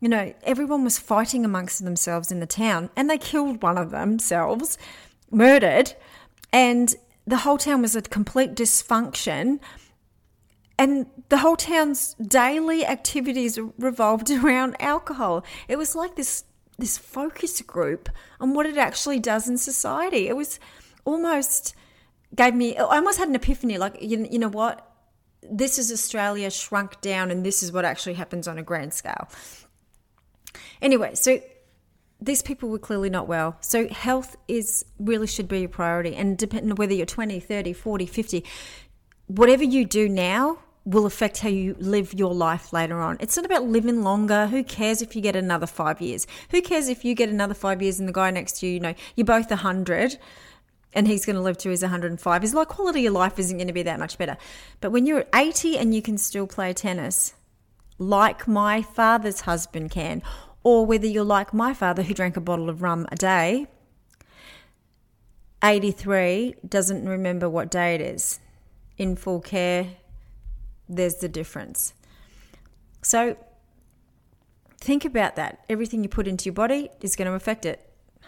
You 0.00 0.08
know, 0.08 0.32
everyone 0.44 0.84
was 0.84 0.98
fighting 0.98 1.44
amongst 1.44 1.82
themselves 1.84 2.30
in 2.30 2.40
the 2.40 2.46
town 2.46 2.90
and 2.94 3.10
they 3.10 3.18
killed 3.18 3.62
one 3.62 3.78
of 3.78 3.90
themselves 3.90 4.78
murdered, 5.30 5.94
and 6.52 6.94
the 7.26 7.38
whole 7.38 7.58
town 7.58 7.82
was 7.82 7.94
a 7.94 8.02
complete 8.02 8.54
dysfunction. 8.54 9.60
And 10.80 11.06
the 11.28 11.38
whole 11.38 11.56
town's 11.56 12.14
daily 12.14 12.86
activities 12.86 13.58
revolved 13.78 14.30
around 14.44 14.76
alcohol. 14.80 15.44
It 15.68 15.76
was 15.76 15.94
like 15.94 16.16
this 16.16 16.44
this 16.78 16.96
focus 16.96 17.60
group 17.62 18.08
on 18.38 18.54
what 18.54 18.64
it 18.64 18.78
actually 18.78 19.18
does 19.18 19.48
in 19.48 19.58
society. 19.58 20.28
It 20.28 20.36
was 20.36 20.60
almost 21.04 21.74
gave 22.34 22.54
me 22.54 22.76
I 22.76 22.82
almost 22.82 23.18
had 23.18 23.28
an 23.28 23.34
epiphany 23.34 23.78
like 23.78 24.00
you, 24.00 24.26
you 24.30 24.38
know 24.38 24.48
what 24.48 24.84
this 25.42 25.78
is 25.78 25.90
Australia 25.90 26.50
shrunk 26.50 27.00
down 27.00 27.30
and 27.30 27.44
this 27.44 27.62
is 27.62 27.72
what 27.72 27.84
actually 27.84 28.14
happens 28.14 28.46
on 28.46 28.58
a 28.58 28.62
grand 28.62 28.94
scale. 28.94 29.28
Anyway, 30.80 31.14
so 31.14 31.40
these 32.20 32.42
people 32.42 32.68
were 32.68 32.78
clearly 32.78 33.10
not 33.10 33.28
well. 33.28 33.56
So 33.60 33.88
health 33.88 34.36
is 34.48 34.84
really 34.98 35.26
should 35.26 35.48
be 35.48 35.64
a 35.64 35.68
priority. 35.68 36.16
And 36.16 36.36
depending 36.36 36.70
on 36.72 36.76
whether 36.76 36.94
you're 36.94 37.06
20, 37.06 37.38
30, 37.38 37.72
40, 37.72 38.06
50, 38.06 38.44
whatever 39.26 39.64
you 39.64 39.84
do 39.84 40.08
now 40.08 40.58
will 40.84 41.06
affect 41.06 41.38
how 41.38 41.50
you 41.50 41.76
live 41.78 42.14
your 42.14 42.32
life 42.32 42.72
later 42.72 43.00
on. 43.00 43.18
It's 43.20 43.36
not 43.36 43.44
about 43.44 43.64
living 43.64 44.02
longer. 44.02 44.46
Who 44.46 44.64
cares 44.64 45.02
if 45.02 45.14
you 45.14 45.20
get 45.20 45.36
another 45.36 45.66
five 45.66 46.00
years? 46.00 46.26
Who 46.50 46.62
cares 46.62 46.88
if 46.88 47.04
you 47.04 47.14
get 47.14 47.28
another 47.28 47.54
five 47.54 47.82
years 47.82 48.00
and 48.00 48.08
the 48.08 48.12
guy 48.12 48.30
next 48.30 48.60
to 48.60 48.66
you, 48.66 48.74
you 48.74 48.80
know, 48.80 48.94
you're 49.14 49.26
both 49.26 49.50
100 49.50 50.18
and 50.94 51.06
he's 51.06 51.26
going 51.26 51.36
to 51.36 51.42
live 51.42 51.58
to 51.58 51.68
his 51.68 51.82
105. 51.82 52.42
His 52.42 52.54
like 52.54 52.68
quality 52.68 53.04
of 53.04 53.12
life 53.12 53.38
isn't 53.38 53.58
going 53.58 53.66
to 53.66 53.74
be 53.74 53.82
that 53.82 53.98
much 53.98 54.16
better. 54.16 54.38
But 54.80 54.90
when 54.90 55.04
you're 55.04 55.26
80 55.34 55.76
and 55.76 55.94
you 55.94 56.00
can 56.00 56.16
still 56.16 56.46
play 56.46 56.72
tennis, 56.72 57.34
like 57.98 58.48
my 58.48 58.80
father's 58.80 59.42
husband 59.42 59.90
can, 59.90 60.22
or 60.68 60.84
whether 60.84 61.06
you're 61.06 61.24
like 61.24 61.54
my 61.54 61.72
father 61.72 62.02
who 62.02 62.12
drank 62.12 62.36
a 62.36 62.42
bottle 62.42 62.68
of 62.68 62.82
rum 62.82 63.06
a 63.10 63.16
day, 63.16 63.66
83 65.64 66.56
doesn't 66.68 67.08
remember 67.08 67.48
what 67.48 67.70
day 67.70 67.94
it 67.94 68.02
is. 68.02 68.38
in 68.98 69.16
full 69.16 69.40
care, 69.40 69.86
there's 70.88 71.14
the 71.16 71.28
difference. 71.28 71.94
So 73.00 73.38
think 74.78 75.06
about 75.06 75.36
that. 75.36 75.64
Everything 75.70 76.02
you 76.02 76.10
put 76.10 76.28
into 76.28 76.44
your 76.46 76.52
body 76.52 76.90
is 77.00 77.16
going 77.16 77.28
to 77.28 77.34
affect 77.34 77.64
it 77.64 77.78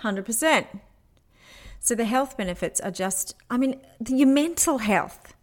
100%. 0.03 0.67
So 1.79 1.95
the 1.95 2.07
health 2.07 2.39
benefits 2.39 2.81
are 2.81 2.91
just, 2.91 3.35
I 3.51 3.59
mean, 3.59 3.81
your 4.09 4.29
mental 4.29 4.79
health. 4.79 5.35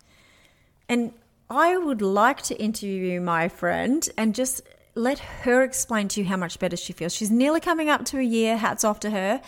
And 0.89 1.12
I 1.48 1.77
would 1.77 2.01
like 2.01 2.42
to 2.44 2.56
interview 2.56 3.22
my 3.22 3.50
friend 3.50 4.10
and 4.18 4.34
just 4.34 4.62
let 4.98 5.20
her 5.20 5.63
explain 5.63 6.08
to 6.10 6.22
you 6.22 6.27
how 6.27 6.38
much 6.38 6.60
better 6.60 6.75
she 6.75 6.92
feels. 6.92 7.13
She's 7.13 7.32
nearly 7.32 7.60
coming 7.60 7.89
up 7.89 8.06
to 8.06 8.20
a 8.20 8.24
year, 8.24 8.58
hats 8.58 8.84
off 8.84 9.00
to 9.01 9.12
her. 9.12 9.42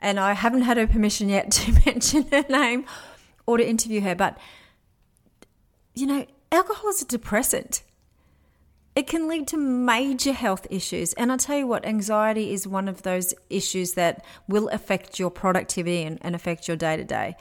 And 0.00 0.18
I 0.20 0.32
haven't 0.32 0.62
had 0.62 0.76
her 0.76 0.86
permission 0.86 1.28
yet 1.28 1.50
to 1.52 1.72
mention 1.86 2.26
her 2.30 2.44
name 2.48 2.84
or 3.46 3.58
to 3.58 3.66
interview 3.66 4.00
her. 4.02 4.14
But, 4.14 4.38
you 5.94 6.06
know, 6.06 6.26
alcohol 6.52 6.90
is 6.90 7.02
a 7.02 7.06
depressant. 7.06 7.82
It 8.94 9.06
can 9.06 9.28
lead 9.28 9.46
to 9.48 9.56
major 9.56 10.32
health 10.32 10.66
issues. 10.70 11.12
And 11.12 11.30
I'll 11.30 11.38
tell 11.38 11.58
you 11.58 11.66
what, 11.66 11.86
anxiety 11.86 12.52
is 12.52 12.66
one 12.66 12.88
of 12.88 13.02
those 13.02 13.32
issues 13.48 13.92
that 13.92 14.24
will 14.48 14.68
affect 14.70 15.20
your 15.20 15.30
productivity 15.30 16.02
and, 16.02 16.18
and 16.20 16.34
affect 16.34 16.66
your 16.66 16.76
day 16.76 16.96
to 16.96 17.04
day. 17.04 17.36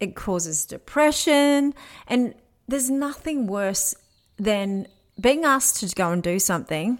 It 0.00 0.16
causes 0.16 0.64
depression. 0.64 1.74
And 2.06 2.34
there's 2.66 2.88
nothing 2.88 3.46
worse 3.46 3.94
than 4.38 4.86
being 5.20 5.44
asked 5.44 5.80
to 5.80 5.94
go 5.94 6.10
and 6.10 6.22
do 6.22 6.38
something, 6.38 6.98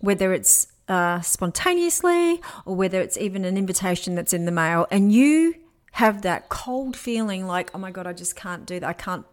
whether 0.00 0.32
it's 0.32 0.68
uh, 0.88 1.20
spontaneously 1.20 2.40
or 2.66 2.76
whether 2.76 3.00
it's 3.00 3.16
even 3.16 3.44
an 3.44 3.56
invitation 3.56 4.14
that's 4.14 4.32
in 4.32 4.44
the 4.44 4.52
mail, 4.52 4.86
and 4.90 5.12
you 5.12 5.54
have 5.92 6.22
that 6.22 6.48
cold 6.48 6.96
feeling 6.96 7.46
like, 7.46 7.70
oh 7.74 7.78
my 7.78 7.90
God, 7.90 8.06
I 8.06 8.12
just 8.12 8.36
can't 8.36 8.66
do 8.66 8.80
that. 8.80 8.88
I 8.88 8.92
can't 8.92 9.24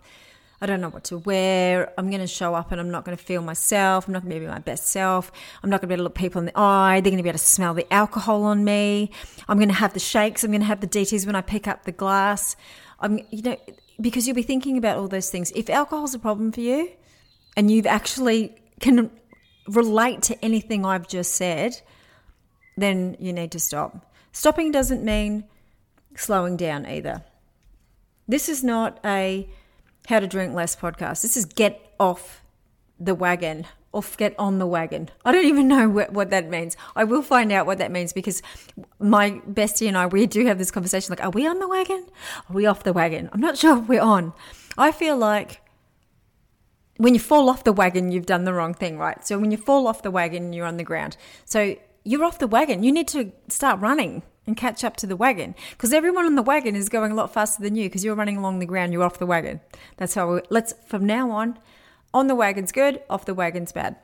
I 0.63 0.67
don't 0.67 0.79
know 0.79 0.89
what 0.89 1.05
to 1.05 1.17
wear. 1.17 1.91
I'm 1.97 2.09
going 2.09 2.21
to 2.21 2.27
show 2.27 2.53
up 2.53 2.71
and 2.71 2.79
I'm 2.79 2.91
not 2.91 3.03
going 3.03 3.17
to 3.17 3.23
feel 3.23 3.41
myself. 3.41 4.05
I'm 4.05 4.13
not 4.13 4.21
going 4.21 4.35
to 4.35 4.39
be 4.39 4.45
my 4.45 4.59
best 4.59 4.85
self. 4.87 5.31
I'm 5.63 5.71
not 5.71 5.81
going 5.81 5.87
to 5.87 5.87
be 5.87 5.93
able 5.95 6.01
to 6.01 6.03
look 6.03 6.15
people 6.15 6.37
in 6.37 6.45
the 6.45 6.57
eye. 6.57 7.01
They're 7.01 7.09
going 7.09 7.17
to 7.17 7.23
be 7.23 7.29
able 7.29 7.39
to 7.39 7.45
smell 7.45 7.73
the 7.73 7.91
alcohol 7.91 8.43
on 8.43 8.63
me. 8.63 9.09
I'm 9.47 9.57
going 9.57 9.69
to 9.69 9.75
have 9.75 9.93
the 9.93 9.99
shakes. 9.99 10.43
I'm 10.43 10.51
going 10.51 10.61
to 10.61 10.67
have 10.67 10.81
the 10.81 10.87
DTs 10.87 11.25
when 11.25 11.35
I 11.35 11.41
pick 11.41 11.67
up 11.67 11.85
the 11.85 11.91
glass. 11.91 12.55
I'm, 12.99 13.21
you 13.31 13.41
know, 13.41 13.57
because 13.99 14.27
you'll 14.27 14.35
be 14.35 14.43
thinking 14.43 14.77
about 14.77 14.97
all 14.97 15.07
those 15.07 15.31
things. 15.31 15.51
If 15.55 15.67
alcohol's 15.67 16.13
a 16.13 16.19
problem 16.19 16.51
for 16.51 16.61
you 16.61 16.91
and 17.55 17.69
you've 17.69 17.85
actually 17.85 18.55
can 18.79 19.11
relate 19.67 20.21
to 20.23 20.43
anything 20.43 20.85
I've 20.85 21.07
just 21.07 21.35
said, 21.35 21.81
then 22.77 23.15
you 23.19 23.33
need 23.33 23.51
to 23.51 23.59
stop. 23.59 24.11
Stopping 24.31 24.71
doesn't 24.71 25.03
mean 25.03 25.43
slowing 26.15 26.57
down 26.57 26.85
either. 26.85 27.23
This 28.27 28.49
is 28.49 28.63
not 28.63 28.99
a 29.05 29.49
how 30.07 30.19
to 30.19 30.27
Drink 30.27 30.53
Less 30.53 30.75
podcast. 30.75 31.21
This 31.21 31.37
is 31.37 31.45
get 31.45 31.93
off 31.99 32.41
the 32.99 33.13
wagon, 33.13 33.67
off 33.93 34.17
get 34.17 34.33
on 34.39 34.57
the 34.57 34.65
wagon. 34.65 35.09
I 35.25 35.31
don't 35.31 35.45
even 35.45 35.67
know 35.67 35.89
what, 35.89 36.13
what 36.13 36.29
that 36.29 36.49
means. 36.49 36.77
I 36.95 37.03
will 37.03 37.21
find 37.21 37.51
out 37.51 37.65
what 37.65 37.77
that 37.79 37.91
means 37.91 38.13
because 38.13 38.41
my 38.99 39.41
bestie 39.49 39.87
and 39.87 39.97
I, 39.97 40.07
we 40.07 40.25
do 40.27 40.45
have 40.45 40.57
this 40.57 40.71
conversation 40.71 41.11
like, 41.11 41.23
are 41.23 41.29
we 41.29 41.45
on 41.45 41.59
the 41.59 41.67
wagon? 41.67 42.05
Are 42.49 42.53
we 42.53 42.65
off 42.65 42.83
the 42.83 42.93
wagon? 42.93 43.29
I'm 43.33 43.41
not 43.41 43.57
sure 43.57 43.77
if 43.79 43.87
we're 43.87 44.01
on. 44.01 44.33
I 44.77 44.91
feel 44.91 45.17
like 45.17 45.61
when 47.01 47.15
you 47.15 47.19
fall 47.19 47.49
off 47.49 47.63
the 47.63 47.73
wagon, 47.73 48.11
you've 48.11 48.27
done 48.27 48.43
the 48.43 48.53
wrong 48.53 48.75
thing, 48.75 48.99
right? 48.99 49.25
So 49.25 49.39
when 49.39 49.49
you 49.49 49.57
fall 49.57 49.87
off 49.87 50.03
the 50.03 50.11
wagon, 50.11 50.53
you're 50.53 50.67
on 50.67 50.77
the 50.77 50.83
ground. 50.83 51.17
So 51.45 51.75
you're 52.03 52.23
off 52.23 52.37
the 52.37 52.47
wagon. 52.47 52.83
You 52.83 52.91
need 52.91 53.07
to 53.07 53.31
start 53.47 53.79
running 53.79 54.21
and 54.45 54.55
catch 54.55 54.83
up 54.83 54.97
to 54.97 55.07
the 55.07 55.15
wagon 55.15 55.55
because 55.71 55.93
everyone 55.93 56.25
on 56.25 56.35
the 56.35 56.43
wagon 56.43 56.75
is 56.75 56.89
going 56.89 57.11
a 57.11 57.15
lot 57.15 57.33
faster 57.33 57.63
than 57.63 57.75
you 57.75 57.89
because 57.89 58.05
you're 58.05 58.13
running 58.13 58.37
along 58.37 58.59
the 58.59 58.67
ground, 58.67 58.93
you're 58.93 59.03
off 59.03 59.17
the 59.17 59.25
wagon. 59.25 59.61
That's 59.97 60.13
how 60.13 60.35
we, 60.35 60.41
let's 60.51 60.75
from 60.85 61.07
now 61.07 61.31
on, 61.31 61.57
on 62.13 62.27
the 62.27 62.35
wagon's 62.35 62.71
good, 62.71 63.01
off 63.09 63.25
the 63.25 63.33
wagon's 63.33 63.71
bad. 63.71 63.95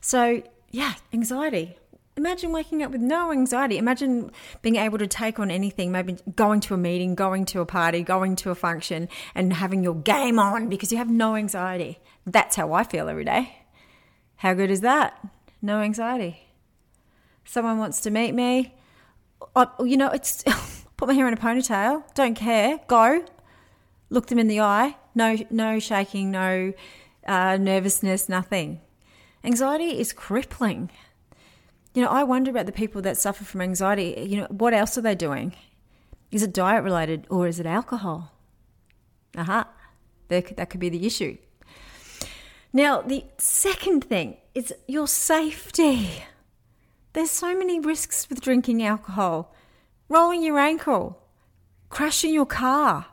So, 0.00 0.44
yeah, 0.70 0.94
anxiety. 1.12 1.76
Imagine 2.16 2.52
waking 2.52 2.82
up 2.82 2.92
with 2.92 3.00
no 3.00 3.32
anxiety. 3.32 3.76
Imagine 3.76 4.30
being 4.62 4.76
able 4.76 4.98
to 4.98 5.06
take 5.06 5.40
on 5.40 5.50
anything, 5.50 5.90
maybe 5.90 6.16
going 6.36 6.60
to 6.60 6.74
a 6.74 6.76
meeting, 6.76 7.14
going 7.14 7.44
to 7.46 7.60
a 7.60 7.66
party, 7.66 8.02
going 8.02 8.36
to 8.36 8.50
a 8.50 8.54
function, 8.54 9.08
and 9.34 9.52
having 9.52 9.82
your 9.82 9.94
game 9.94 10.38
on 10.38 10.68
because 10.68 10.92
you 10.92 10.98
have 10.98 11.10
no 11.10 11.34
anxiety. 11.34 11.98
That's 12.24 12.54
how 12.56 12.72
I 12.72 12.84
feel 12.84 13.08
every 13.08 13.24
day. 13.24 13.58
How 14.36 14.54
good 14.54 14.70
is 14.70 14.80
that? 14.82 15.18
No 15.60 15.80
anxiety. 15.80 16.46
Someone 17.44 17.78
wants 17.78 18.00
to 18.02 18.10
meet 18.10 18.32
me, 18.32 18.74
I, 19.56 19.66
you 19.80 19.96
know, 19.96 20.08
it's 20.08 20.42
put 20.96 21.08
my 21.08 21.14
hair 21.14 21.26
in 21.28 21.34
a 21.34 21.36
ponytail. 21.36 22.02
Don't 22.14 22.34
care. 22.34 22.80
Go. 22.86 23.24
Look 24.10 24.26
them 24.26 24.38
in 24.38 24.48
the 24.48 24.60
eye. 24.60 24.96
No, 25.14 25.36
no 25.50 25.78
shaking. 25.78 26.30
No 26.30 26.72
uh, 27.26 27.56
nervousness. 27.56 28.28
Nothing. 28.28 28.80
Anxiety 29.42 29.98
is 29.98 30.12
crippling. 30.12 30.90
You 31.94 32.02
know, 32.02 32.08
I 32.08 32.24
wonder 32.24 32.50
about 32.50 32.66
the 32.66 32.72
people 32.72 33.00
that 33.02 33.16
suffer 33.16 33.44
from 33.44 33.60
anxiety. 33.60 34.26
You 34.28 34.40
know, 34.40 34.46
what 34.50 34.74
else 34.74 34.98
are 34.98 35.00
they 35.00 35.14
doing? 35.14 35.54
Is 36.32 36.42
it 36.42 36.52
diet 36.52 36.82
related 36.82 37.26
or 37.30 37.46
is 37.46 37.60
it 37.60 37.66
alcohol? 37.66 38.32
Aha, 39.36 39.68
that, 40.28 40.56
that 40.56 40.70
could 40.70 40.80
be 40.80 40.88
the 40.88 41.06
issue. 41.06 41.36
Now, 42.72 43.02
the 43.02 43.24
second 43.38 44.04
thing 44.04 44.38
is 44.52 44.74
your 44.88 45.06
safety. 45.06 46.24
There's 47.12 47.30
so 47.30 47.56
many 47.56 47.78
risks 47.78 48.28
with 48.28 48.40
drinking 48.40 48.82
alcohol. 48.82 49.54
Rolling 50.08 50.42
your 50.42 50.58
ankle, 50.58 51.22
crashing 51.88 52.34
your 52.34 52.46
car. 52.46 53.06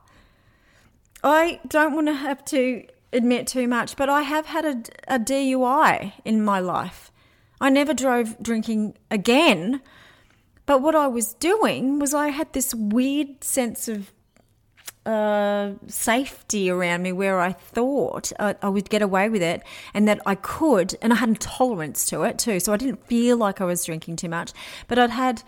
I 1.23 1.59
don't 1.67 1.93
want 1.93 2.07
to 2.07 2.13
have 2.13 2.43
to 2.45 2.87
admit 3.13 3.45
too 3.45 3.67
much, 3.67 3.95
but 3.95 4.09
I 4.09 4.23
have 4.23 4.47
had 4.47 4.65
a, 4.65 5.15
a 5.15 5.19
DUI 5.19 6.13
in 6.25 6.43
my 6.43 6.59
life. 6.59 7.10
I 7.61 7.69
never 7.69 7.93
drove 7.93 8.41
drinking 8.41 8.97
again. 9.09 9.81
But 10.65 10.81
what 10.81 10.95
I 10.95 11.07
was 11.07 11.33
doing 11.35 11.99
was 11.99 12.13
I 12.13 12.29
had 12.29 12.51
this 12.53 12.73
weird 12.73 13.43
sense 13.43 13.87
of 13.87 14.11
uh, 15.05 15.73
safety 15.87 16.69
around 16.69 17.01
me 17.03 17.11
where 17.11 17.39
I 17.39 17.53
thought 17.53 18.31
I, 18.39 18.55
I, 18.61 18.69
would 18.69 18.89
get 18.89 19.01
away 19.01 19.29
with 19.29 19.41
it 19.41 19.63
and 19.95 20.07
that 20.07 20.21
I 20.27 20.35
could, 20.35 20.95
and 21.01 21.11
I 21.11 21.15
had 21.15 21.29
a 21.29 21.35
tolerance 21.35 22.05
to 22.07 22.21
it 22.21 22.37
too. 22.37 22.59
So 22.59 22.71
I 22.71 22.77
didn't 22.77 23.07
feel 23.07 23.37
like 23.37 23.61
I 23.61 23.65
was 23.65 23.83
drinking 23.83 24.17
too 24.17 24.29
much, 24.29 24.51
but 24.87 24.99
I'd 24.99 25.09
had 25.09 25.41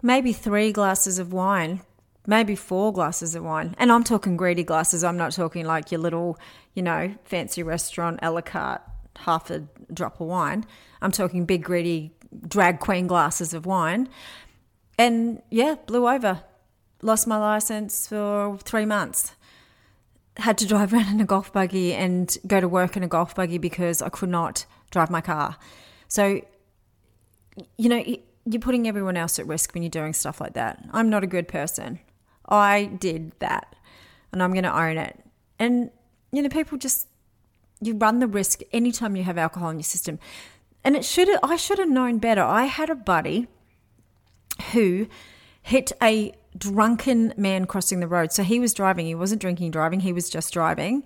maybe 0.00 0.32
three 0.32 0.70
glasses 0.70 1.18
of 1.18 1.32
wine, 1.32 1.80
maybe 2.24 2.54
four 2.54 2.92
glasses 2.92 3.34
of 3.34 3.42
wine. 3.42 3.74
And 3.78 3.90
I'm 3.90 4.04
talking 4.04 4.36
greedy 4.36 4.62
glasses. 4.62 5.02
I'm 5.02 5.16
not 5.16 5.32
talking 5.32 5.66
like 5.66 5.90
your 5.90 6.00
little, 6.00 6.38
you 6.74 6.82
know, 6.82 7.12
fancy 7.24 7.64
restaurant 7.64 8.20
a 8.22 8.30
la 8.30 8.42
carte, 8.42 8.82
half 9.16 9.50
a 9.50 9.66
drop 9.92 10.20
of 10.20 10.26
wine. 10.26 10.64
I'm 11.02 11.12
talking 11.12 11.44
big, 11.44 11.64
greedy 11.64 12.12
drag 12.46 12.80
queen 12.80 13.06
glasses 13.06 13.54
of 13.54 13.66
wine. 13.66 14.08
And 14.98 15.42
yeah, 15.50 15.76
blew 15.86 16.08
over 16.08 16.42
lost 17.02 17.26
my 17.26 17.36
license 17.36 18.06
for 18.06 18.58
three 18.62 18.84
months. 18.84 19.34
Had 20.36 20.58
to 20.58 20.66
drive 20.66 20.92
around 20.94 21.08
in 21.08 21.20
a 21.20 21.24
golf 21.24 21.52
buggy 21.52 21.94
and 21.94 22.36
go 22.46 22.60
to 22.60 22.68
work 22.68 22.96
in 22.96 23.02
a 23.02 23.08
golf 23.08 23.34
buggy 23.34 23.58
because 23.58 24.02
I 24.02 24.08
could 24.08 24.28
not 24.28 24.66
drive 24.90 25.10
my 25.10 25.20
car. 25.20 25.56
So, 26.08 26.40
you 27.76 27.88
know, 27.88 28.04
you're 28.44 28.60
putting 28.60 28.88
everyone 28.88 29.16
else 29.16 29.38
at 29.38 29.46
risk 29.46 29.74
when 29.74 29.82
you're 29.82 29.90
doing 29.90 30.12
stuff 30.12 30.40
like 30.40 30.54
that. 30.54 30.84
I'm 30.92 31.08
not 31.08 31.22
a 31.22 31.26
good 31.26 31.46
person. 31.46 32.00
I 32.48 32.86
did 32.86 33.32
that 33.38 33.76
and 34.32 34.42
I'm 34.42 34.52
going 34.52 34.64
to 34.64 34.76
own 34.76 34.98
it. 34.98 35.20
And, 35.58 35.90
you 36.32 36.42
know, 36.42 36.48
people 36.48 36.78
just, 36.78 37.06
you 37.80 37.94
run 37.94 38.18
the 38.18 38.26
risk 38.26 38.60
anytime 38.72 39.16
you 39.16 39.22
have 39.24 39.38
alcohol 39.38 39.70
in 39.70 39.78
your 39.78 39.84
system. 39.84 40.18
And 40.84 40.96
it 40.96 41.04
should 41.04 41.28
I 41.42 41.56
should 41.56 41.78
have 41.78 41.88
known 41.88 42.18
better. 42.18 42.42
I 42.42 42.64
had 42.64 42.90
a 42.90 42.94
buddy 42.94 43.48
who 44.72 45.08
hit 45.62 45.92
a 46.02 46.32
drunken 46.56 47.34
man 47.36 47.66
crossing 47.66 48.00
the 48.00 48.08
road. 48.08 48.32
So 48.32 48.42
he 48.42 48.58
was 48.58 48.74
driving, 48.74 49.06
he 49.06 49.14
wasn't 49.14 49.40
drinking, 49.40 49.70
driving, 49.70 50.00
he 50.00 50.12
was 50.12 50.28
just 50.28 50.52
driving. 50.52 51.04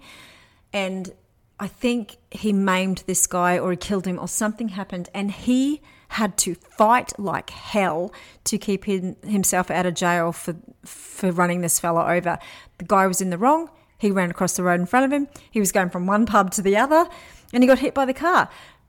And 0.73 1.13
I 1.61 1.69
think 1.69 2.17
he 2.31 2.53
maimed 2.53 3.05
this 3.07 3.27
guy 3.27 3.59
or 3.59 3.71
he 3.71 3.77
killed 3.77 4.07
him 4.07 4.19
or 4.19 4.29
something 4.29 4.69
happened. 4.69 5.09
And 5.15 5.31
he 5.31 5.83
had 6.09 6.37
to 6.39 6.55
fight 6.55 7.19
like 7.19 7.51
hell 7.51 8.13
to 8.45 8.59
keep 8.59 8.85
him, 8.85 9.17
himself 9.25 9.71
out 9.71 9.87
of 9.87 9.95
jail 9.95 10.33
for, 10.33 10.57
for 10.85 11.31
running 11.31 11.61
this 11.61 11.79
fella 11.79 12.13
over. 12.15 12.39
The 12.79 12.85
guy 12.85 13.07
was 13.07 13.21
in 13.21 13.31
the 13.31 13.39
wrong. 13.39 13.71
He 13.99 14.11
ran 14.11 14.31
across 14.31 14.57
the 14.57 14.63
road 14.63 14.81
in 14.81 14.87
front 14.87 15.07
of 15.07 15.13
him. 15.13 15.29
He 15.51 15.61
was 15.61 15.73
going 15.73 15.91
from 15.91 16.07
one 16.07 16.27
pub 16.27 16.51
to 16.53 16.63
the 16.63 16.77
other 16.77 17.07
and 17.53 17.63
he 17.63 17.67
got 17.67 17.79
hit 17.79 17.95
by 17.95 18.05
the 18.05 18.15
car. 18.15 18.49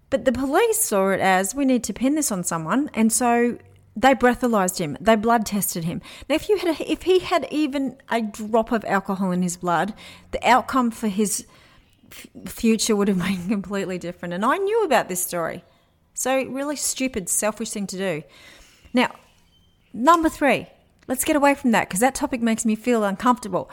But 0.10 0.26
the 0.26 0.32
police 0.32 0.80
saw 0.80 1.10
it 1.10 1.20
as 1.20 1.56
we 1.56 1.66
need 1.66 1.84
to 1.86 1.94
pin 1.94 2.16
this 2.16 2.32
on 2.32 2.44
someone. 2.44 2.90
And 2.94 3.12
so 3.12 3.58
they 3.96 4.14
breathalyzed 4.14 4.80
him. 4.80 4.98
They 5.00 5.16
blood 5.16 5.46
tested 5.46 5.86
him. 5.86 6.02
Now, 6.28 6.36
if 6.36 6.50
you 6.50 6.58
had, 6.58 6.80
if 6.82 7.04
he 7.04 7.20
had 7.20 7.48
even 7.50 7.98
a 8.10 8.22
drop 8.22 8.72
of 8.72 8.84
alcohol 8.86 9.32
in 9.32 9.42
his 9.42 9.58
blood, 9.58 9.94
the 10.32 10.48
outcome 10.48 10.92
for 10.92 11.08
his 11.08 11.46
f- 12.12 12.28
future 12.46 12.96
would 12.96 13.08
have 13.08 13.18
been 13.24 13.48
completely 13.48 13.98
different. 13.98 14.34
And 14.34 14.44
I 14.44 14.58
knew 14.58 14.84
about 14.84 15.08
this 15.08 15.24
story. 15.24 15.64
So, 16.14 16.44
really 16.46 16.76
stupid, 16.76 17.30
selfish 17.30 17.72
thing 17.72 17.88
to 17.88 17.98
do. 17.98 18.24
Now, 18.94 19.14
number 19.94 20.30
three, 20.30 20.68
let's 21.08 21.26
get 21.26 21.36
away 21.36 21.56
from 21.56 21.72
that 21.72 21.88
because 21.88 22.00
that 22.00 22.16
topic 22.16 22.42
makes 22.42 22.66
me 22.66 22.76
feel 22.76 23.04
uncomfortable. 23.04 23.70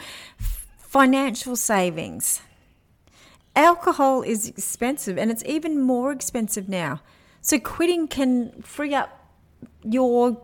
Financial 0.93 1.57
savings. 1.57 2.43
Alcohol 3.57 4.21
is 4.21 4.47
expensive 4.47 5.17
and 5.17 5.31
it's 5.31 5.43
even 5.47 5.81
more 5.81 6.13
expensive 6.13 6.69
now. 6.69 7.01
So 7.41 7.59
quitting 7.59 8.09
can 8.09 8.61
free 8.61 8.95
up 8.95 9.09
your 9.83 10.39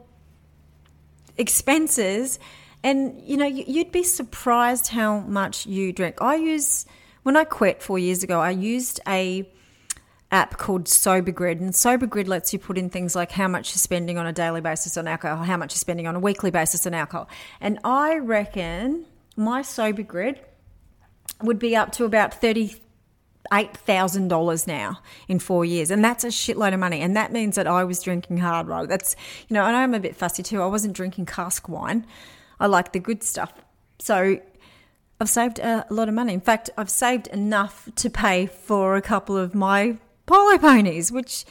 expenses 1.36 2.38
and 2.82 3.20
you 3.26 3.36
know 3.36 3.44
you'd 3.44 3.92
be 3.92 4.02
surprised 4.02 4.88
how 4.88 5.18
much 5.20 5.66
you 5.66 5.92
drink. 5.92 6.22
I 6.22 6.36
use 6.36 6.86
when 7.24 7.36
I 7.36 7.44
quit 7.44 7.82
4 7.82 7.98
years 7.98 8.22
ago, 8.22 8.40
I 8.40 8.52
used 8.52 9.00
a 9.06 9.46
app 10.30 10.56
called 10.56 10.88
Sober 10.88 11.30
Grid, 11.30 11.60
and 11.60 11.74
Sober 11.74 12.06
Grid 12.06 12.26
lets 12.26 12.54
you 12.54 12.58
put 12.58 12.78
in 12.78 12.88
things 12.88 13.14
like 13.14 13.32
how 13.32 13.48
much 13.48 13.72
you're 13.72 13.84
spending 13.90 14.16
on 14.16 14.26
a 14.26 14.32
daily 14.32 14.62
basis 14.62 14.96
on 14.96 15.06
alcohol, 15.06 15.44
how 15.44 15.58
much 15.58 15.74
you're 15.74 15.78
spending 15.78 16.06
on 16.06 16.16
a 16.16 16.20
weekly 16.20 16.50
basis 16.50 16.86
on 16.86 16.94
alcohol. 16.94 17.28
And 17.60 17.78
I 17.84 18.16
reckon 18.16 19.04
my 19.38 19.62
Sober 19.62 20.02
Grid 20.02 20.40
would 21.42 21.58
be 21.58 21.76
up 21.76 21.92
to 21.92 22.04
about 22.04 22.34
thirty 22.34 22.74
eight 23.52 23.76
thousand 23.76 24.28
dollars 24.28 24.66
now 24.66 25.00
in 25.28 25.38
four 25.38 25.64
years, 25.64 25.90
and 25.90 26.04
that's 26.04 26.24
a 26.24 26.28
shitload 26.28 26.74
of 26.74 26.80
money. 26.80 27.00
And 27.00 27.16
that 27.16 27.32
means 27.32 27.54
that 27.56 27.66
I 27.66 27.84
was 27.84 28.02
drinking 28.02 28.38
hard 28.38 28.66
right. 28.66 28.88
That's 28.88 29.16
you 29.48 29.54
know, 29.54 29.64
and 29.64 29.76
I'm 29.76 29.94
a 29.94 30.00
bit 30.00 30.16
fussy 30.16 30.42
too. 30.42 30.60
I 30.60 30.66
wasn't 30.66 30.94
drinking 30.94 31.26
cask 31.26 31.68
wine. 31.68 32.04
I 32.60 32.66
like 32.66 32.92
the 32.92 32.98
good 32.98 33.22
stuff. 33.22 33.52
So 34.00 34.40
I've 35.20 35.28
saved 35.28 35.58
a 35.60 35.86
lot 35.90 36.08
of 36.08 36.14
money. 36.14 36.34
In 36.34 36.40
fact, 36.40 36.70
I've 36.76 36.90
saved 36.90 37.28
enough 37.28 37.88
to 37.96 38.10
pay 38.10 38.46
for 38.46 38.96
a 38.96 39.02
couple 39.02 39.36
of 39.36 39.54
my 39.54 39.98
polo 40.26 40.58
ponies, 40.58 41.10
which 41.10 41.44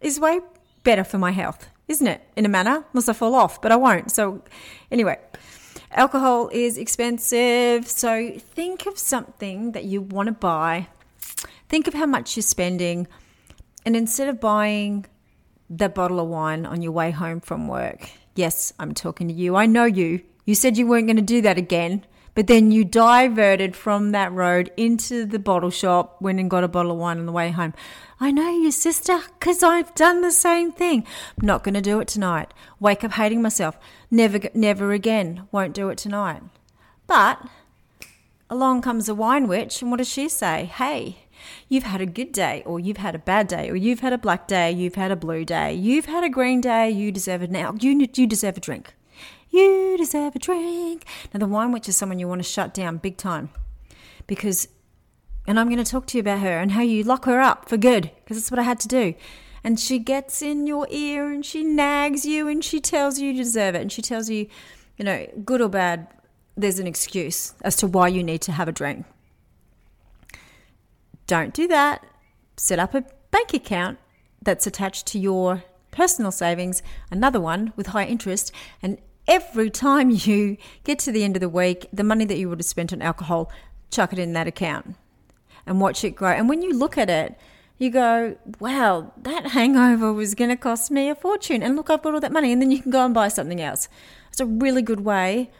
is 0.00 0.18
way 0.18 0.40
better 0.82 1.04
for 1.04 1.18
my 1.18 1.30
health, 1.30 1.68
isn't 1.88 2.06
it? 2.06 2.22
In 2.36 2.44
a 2.44 2.48
manner, 2.48 2.84
unless 2.92 3.08
I 3.08 3.12
fall 3.12 3.34
off, 3.34 3.60
but 3.60 3.72
I 3.72 3.76
won't. 3.76 4.10
So, 4.10 4.42
anyway, 4.90 5.18
alcohol 5.92 6.48
is 6.52 6.78
expensive. 6.78 7.86
So, 7.88 8.32
think 8.38 8.86
of 8.86 8.98
something 8.98 9.72
that 9.72 9.84
you 9.84 10.02
want 10.02 10.26
to 10.26 10.32
buy. 10.32 10.88
Think 11.68 11.86
of 11.86 11.94
how 11.94 12.06
much 12.06 12.36
you're 12.36 12.42
spending. 12.42 13.06
And 13.84 13.96
instead 13.96 14.28
of 14.28 14.40
buying 14.40 15.06
the 15.68 15.88
bottle 15.88 16.20
of 16.20 16.28
wine 16.28 16.66
on 16.66 16.82
your 16.82 16.92
way 16.92 17.10
home 17.10 17.40
from 17.40 17.68
work, 17.68 18.10
yes, 18.34 18.72
I'm 18.78 18.94
talking 18.94 19.28
to 19.28 19.34
you. 19.34 19.56
I 19.56 19.66
know 19.66 19.84
you. 19.84 20.22
You 20.44 20.54
said 20.54 20.76
you 20.76 20.86
weren't 20.86 21.06
going 21.06 21.16
to 21.16 21.22
do 21.22 21.40
that 21.42 21.58
again. 21.58 22.04
But 22.34 22.46
then 22.46 22.70
you 22.70 22.84
diverted 22.84 23.74
from 23.74 24.12
that 24.12 24.32
road 24.32 24.70
into 24.76 25.26
the 25.26 25.38
bottle 25.38 25.70
shop, 25.70 26.20
went 26.20 26.40
and 26.40 26.50
got 26.50 26.64
a 26.64 26.68
bottle 26.68 26.92
of 26.92 26.98
wine 26.98 27.18
on 27.18 27.26
the 27.26 27.32
way 27.32 27.50
home. 27.50 27.74
I 28.20 28.30
know 28.30 28.50
you, 28.50 28.70
sister, 28.70 29.20
because 29.38 29.62
I've 29.62 29.94
done 29.94 30.20
the 30.20 30.30
same 30.30 30.72
thing. 30.72 31.06
I'm 31.40 31.46
not 31.46 31.64
going 31.64 31.74
to 31.74 31.80
do 31.80 32.00
it 32.00 32.08
tonight. 32.08 32.52
Wake 32.78 33.02
up 33.02 33.12
hating 33.12 33.42
myself. 33.42 33.78
Never, 34.10 34.40
never 34.54 34.92
again. 34.92 35.48
Won't 35.50 35.74
do 35.74 35.88
it 35.88 35.98
tonight. 35.98 36.42
But 37.06 37.42
along 38.48 38.82
comes 38.82 39.08
a 39.08 39.14
wine 39.14 39.48
witch, 39.48 39.80
and 39.80 39.90
what 39.90 39.98
does 39.98 40.08
she 40.08 40.28
say? 40.28 40.66
Hey, 40.66 41.18
you've 41.68 41.84
had 41.84 42.00
a 42.00 42.06
good 42.06 42.32
day, 42.32 42.62
or 42.66 42.78
you've 42.78 42.98
had 42.98 43.14
a 43.14 43.18
bad 43.18 43.48
day, 43.48 43.70
or 43.70 43.76
you've 43.76 44.00
had 44.00 44.12
a 44.12 44.18
black 44.18 44.46
day, 44.46 44.70
you've 44.70 44.96
had 44.96 45.10
a 45.10 45.16
blue 45.16 45.44
day, 45.44 45.72
you've 45.72 46.06
had 46.06 46.22
a 46.22 46.28
green 46.28 46.60
day, 46.60 46.90
you 46.90 47.10
deserve 47.10 47.42
it 47.42 47.50
now. 47.50 47.74
You, 47.80 48.06
you 48.14 48.26
deserve 48.26 48.56
a 48.56 48.60
drink. 48.60 48.94
You 49.50 49.96
deserve 49.98 50.36
a 50.36 50.38
drink. 50.38 51.04
Now, 51.32 51.40
the 51.40 51.46
wine 51.46 51.72
witch 51.72 51.88
is 51.88 51.96
someone 51.96 52.18
you 52.18 52.28
want 52.28 52.40
to 52.40 52.48
shut 52.48 52.72
down 52.72 52.98
big 52.98 53.16
time 53.16 53.50
because 54.26 54.68
and 55.46 55.58
I'm 55.58 55.68
going 55.68 55.82
to 55.82 55.90
talk 55.90 56.06
to 56.06 56.18
you 56.18 56.20
about 56.20 56.40
her 56.40 56.58
and 56.58 56.72
how 56.72 56.82
you 56.82 57.02
lock 57.02 57.24
her 57.24 57.40
up 57.40 57.68
for 57.68 57.76
good 57.76 58.10
because 58.22 58.36
that's 58.36 58.50
what 58.50 58.60
I 58.60 58.62
had 58.62 58.78
to 58.80 58.88
do. 58.88 59.14
And 59.64 59.80
she 59.80 59.98
gets 59.98 60.42
in 60.42 60.66
your 60.66 60.86
ear 60.90 61.30
and 61.30 61.44
she 61.44 61.64
nags 61.64 62.24
you 62.24 62.46
and 62.46 62.64
she 62.64 62.80
tells 62.80 63.18
you 63.18 63.32
you 63.32 63.42
deserve 63.42 63.74
it 63.74 63.80
and 63.80 63.90
she 63.90 64.02
tells 64.02 64.30
you, 64.30 64.46
you 64.96 65.04
know, 65.04 65.26
good 65.44 65.60
or 65.60 65.68
bad, 65.68 66.06
there's 66.56 66.78
an 66.78 66.86
excuse 66.86 67.54
as 67.62 67.76
to 67.76 67.86
why 67.86 68.08
you 68.08 68.22
need 68.22 68.42
to 68.42 68.52
have 68.52 68.68
a 68.68 68.72
drink. 68.72 69.06
Don't 71.26 71.52
do 71.52 71.66
that. 71.68 72.06
Set 72.56 72.78
up 72.78 72.94
a 72.94 73.04
bank 73.30 73.54
account 73.54 73.98
that's 74.42 74.66
attached 74.66 75.06
to 75.08 75.18
your 75.18 75.64
personal 75.90 76.30
savings, 76.30 76.82
another 77.10 77.40
one 77.40 77.72
with 77.76 77.88
high 77.88 78.04
interest, 78.04 78.52
and 78.82 78.98
every 79.30 79.70
time 79.70 80.10
you 80.10 80.58
get 80.84 80.98
to 80.98 81.12
the 81.12 81.24
end 81.24 81.36
of 81.36 81.40
the 81.40 81.48
week, 81.48 81.86
the 81.92 82.04
money 82.04 82.24
that 82.26 82.36
you 82.36 82.48
would 82.48 82.58
have 82.58 82.66
spent 82.66 82.92
on 82.92 83.00
alcohol, 83.00 83.50
chuck 83.90 84.12
it 84.12 84.18
in 84.18 84.32
that 84.34 84.48
account 84.48 84.96
and 85.64 85.80
watch 85.80 86.04
it 86.04 86.10
grow. 86.10 86.32
And 86.32 86.48
when 86.48 86.60
you 86.60 86.74
look 86.76 86.98
at 86.98 87.08
it, 87.08 87.38
you 87.78 87.90
go, 87.90 88.36
wow, 88.58 89.12
that 89.22 89.46
hangover 89.46 90.12
was 90.12 90.34
going 90.34 90.50
to 90.50 90.56
cost 90.56 90.90
me 90.90 91.08
a 91.08 91.14
fortune. 91.14 91.62
And 91.62 91.76
look, 91.76 91.88
I've 91.88 92.02
got 92.02 92.12
all 92.12 92.20
that 92.20 92.32
money. 92.32 92.52
And 92.52 92.60
then 92.60 92.70
you 92.70 92.82
can 92.82 92.90
go 92.90 93.04
and 93.04 93.14
buy 93.14 93.28
something 93.28 93.60
else. 93.60 93.88
It's 94.28 94.40
a 94.40 94.46
really 94.46 94.82
good 94.82 95.00
way 95.00 95.50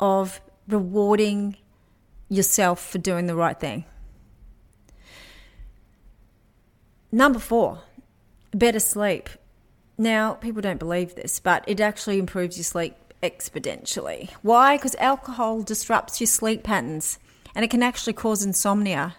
of 0.00 0.40
rewarding 0.66 1.56
yourself 2.28 2.84
for 2.84 2.98
doing 2.98 3.26
the 3.26 3.36
right 3.36 3.60
thing. 3.60 3.84
Number 7.12 7.38
four, 7.38 7.82
better 8.52 8.80
sleep. 8.80 9.28
Now, 9.98 10.34
people 10.34 10.62
don't 10.62 10.78
believe 10.78 11.14
this, 11.14 11.38
but 11.38 11.62
it 11.68 11.78
actually 11.78 12.18
improves 12.18 12.56
your 12.56 12.64
sleep 12.64 12.94
exponentially. 13.22 14.30
Why? 14.42 14.76
Because 14.76 14.94
alcohol 14.96 15.62
disrupts 15.62 16.20
your 16.20 16.26
sleep 16.26 16.62
patterns 16.62 17.18
and 17.54 17.64
it 17.64 17.70
can 17.70 17.82
actually 17.82 18.12
cause 18.14 18.44
insomnia. 18.44 19.16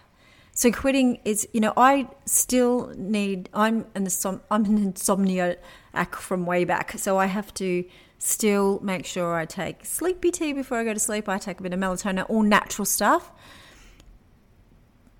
So 0.52 0.70
quitting 0.70 1.20
is, 1.24 1.48
you 1.52 1.60
know, 1.60 1.72
I 1.76 2.08
still 2.26 2.92
need. 2.96 3.48
I'm 3.52 3.86
an 3.96 4.06
I'm 4.50 4.64
an 4.64 4.92
insomniac 4.92 6.14
from 6.14 6.46
way 6.46 6.64
back, 6.64 6.96
so 6.96 7.18
I 7.18 7.26
have 7.26 7.52
to 7.54 7.84
still 8.18 8.78
make 8.80 9.04
sure 9.04 9.34
I 9.34 9.46
take 9.46 9.84
sleepy 9.84 10.30
tea 10.30 10.52
before 10.52 10.78
I 10.78 10.84
go 10.84 10.94
to 10.94 11.00
sleep. 11.00 11.28
I 11.28 11.38
take 11.38 11.58
a 11.58 11.62
bit 11.62 11.72
of 11.72 11.80
melatonin, 11.80 12.24
all 12.28 12.42
natural 12.42 12.86
stuff, 12.86 13.32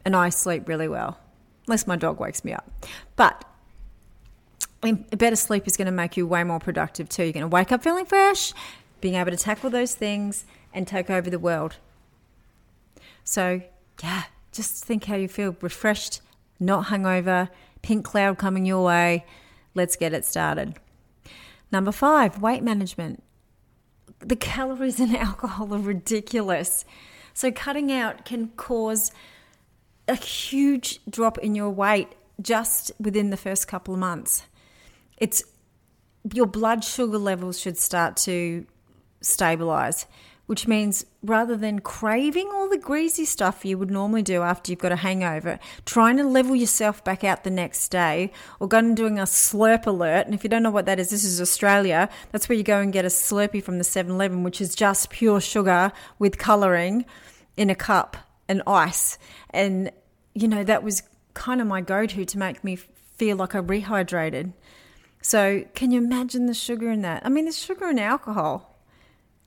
and 0.05 0.14
I 0.14 0.29
sleep 0.29 0.68
really 0.68 0.87
well, 0.87 1.18
unless 1.66 1.88
my 1.88 1.97
dog 1.97 2.20
wakes 2.20 2.44
me 2.44 2.53
up. 2.53 2.70
But 3.16 3.44
better 4.92 5.37
sleep 5.37 5.66
is 5.66 5.77
going 5.77 5.87
to 5.87 5.92
make 5.92 6.16
you 6.16 6.27
way 6.27 6.44
more 6.44 6.59
productive 6.59 7.09
too. 7.09 7.25
You're 7.25 7.33
going 7.33 7.42
to 7.42 7.49
wake 7.49 7.73
up 7.73 7.83
feeling 7.83 8.05
fresh, 8.05 8.53
being 9.01 9.14
able 9.14 9.31
to 9.31 9.37
tackle 9.37 9.70
those 9.70 9.94
things 9.94 10.44
and 10.73 10.87
take 10.87 11.11
over 11.11 11.31
the 11.31 11.38
world. 11.38 11.77
So, 13.25 13.62
yeah, 14.03 14.25
just 14.53 14.85
think 14.85 15.05
how 15.05 15.16
you 15.16 15.29
feel 15.29 15.57
refreshed, 15.61 16.20
not 16.61 16.87
hungover, 16.87 17.49
pink 17.83 18.05
cloud 18.05 18.38
coming 18.38 18.66
your 18.66 18.85
way. 18.85 19.25
Let's 19.75 19.97
get 19.97 20.12
it 20.12 20.25
started. 20.25 20.75
Number 21.73 21.92
five, 21.92 22.40
weight 22.40 22.62
management. 22.62 23.23
The 24.20 24.37
calories 24.37 25.01
in 25.01 25.14
alcohol 25.16 25.75
are 25.75 25.79
ridiculous. 25.79 26.85
So, 27.33 27.51
cutting 27.51 27.90
out 27.90 28.25
can 28.25 28.49
cause 28.57 29.11
a 30.07 30.14
huge 30.14 31.01
drop 31.09 31.38
in 31.38 31.55
your 31.55 31.70
weight 31.70 32.09
just 32.40 32.92
within 33.01 33.31
the 33.31 33.37
first 33.37 33.66
couple 33.66 33.94
of 33.94 34.01
months 34.01 34.42
it's 35.24 35.42
your 36.34 36.44
blood 36.44 36.84
sugar 36.84 37.16
levels 37.16 37.58
should 37.58 37.78
start 37.78 38.14
to 38.28 38.66
stabilize, 39.22 40.04
which 40.44 40.68
means 40.68 41.06
rather 41.22 41.56
than 41.56 41.78
craving 41.78 42.50
all 42.52 42.68
the 42.68 42.76
greasy 42.76 43.24
stuff 43.24 43.64
you 43.64 43.78
would 43.78 43.90
normally 43.90 44.20
do 44.20 44.42
after 44.42 44.70
you've 44.70 44.80
got 44.80 44.92
a 44.92 44.96
hangover, 44.96 45.58
trying 45.87 46.18
to 46.18 46.24
level 46.24 46.54
yourself 46.54 47.02
back 47.04 47.24
out 47.24 47.42
the 47.42 47.50
next 47.50 47.88
day, 47.88 48.30
or 48.60 48.68
going 48.68 48.84
and 48.84 48.96
doing 48.98 49.18
a 49.18 49.22
slurp 49.22 49.87
alert. 49.87 50.26
And 50.26 50.34
if 50.34 50.44
you 50.44 50.50
don't 50.50 50.62
know 50.62 50.70
what 50.70 50.84
that 50.84 51.00
is, 51.00 51.08
this 51.08 51.24
is 51.24 51.40
Australia. 51.40 52.10
That's 52.30 52.46
where 52.46 52.58
you 52.58 52.64
go 52.64 52.80
and 52.80 52.92
get 52.92 53.06
a 53.06 53.08
Slurpee 53.08 53.62
from 53.62 53.78
the 53.78 53.84
7 53.84 54.12
Eleven, 54.12 54.42
which 54.42 54.60
is 54.60 54.74
just 54.74 55.08
pure 55.08 55.40
sugar 55.40 55.90
with 56.18 56.37
colouring 56.37 57.06
in 57.56 57.70
a 57.70 57.74
cup 57.74 58.18
and 58.46 58.62
ice. 58.66 59.16
And, 59.48 59.90
you 60.34 60.48
know, 60.48 60.64
that 60.64 60.82
was 60.82 61.02
kind 61.32 61.62
of 61.62 61.66
my 61.66 61.80
go 61.80 62.04
to 62.04 62.24
to 62.26 62.38
make 62.38 62.62
me 62.62 62.76
feel 62.76 63.38
like 63.38 63.54
I 63.54 63.60
rehydrated. 63.60 64.52
So, 65.26 65.64
can 65.74 65.90
you 65.90 66.04
imagine 66.04 66.44
the 66.44 66.52
sugar 66.52 66.90
in 66.90 67.00
that? 67.00 67.24
I 67.24 67.30
mean, 67.30 67.46
there's 67.46 67.58
sugar 67.58 67.88
in 67.88 67.98
alcohol. 67.98 68.76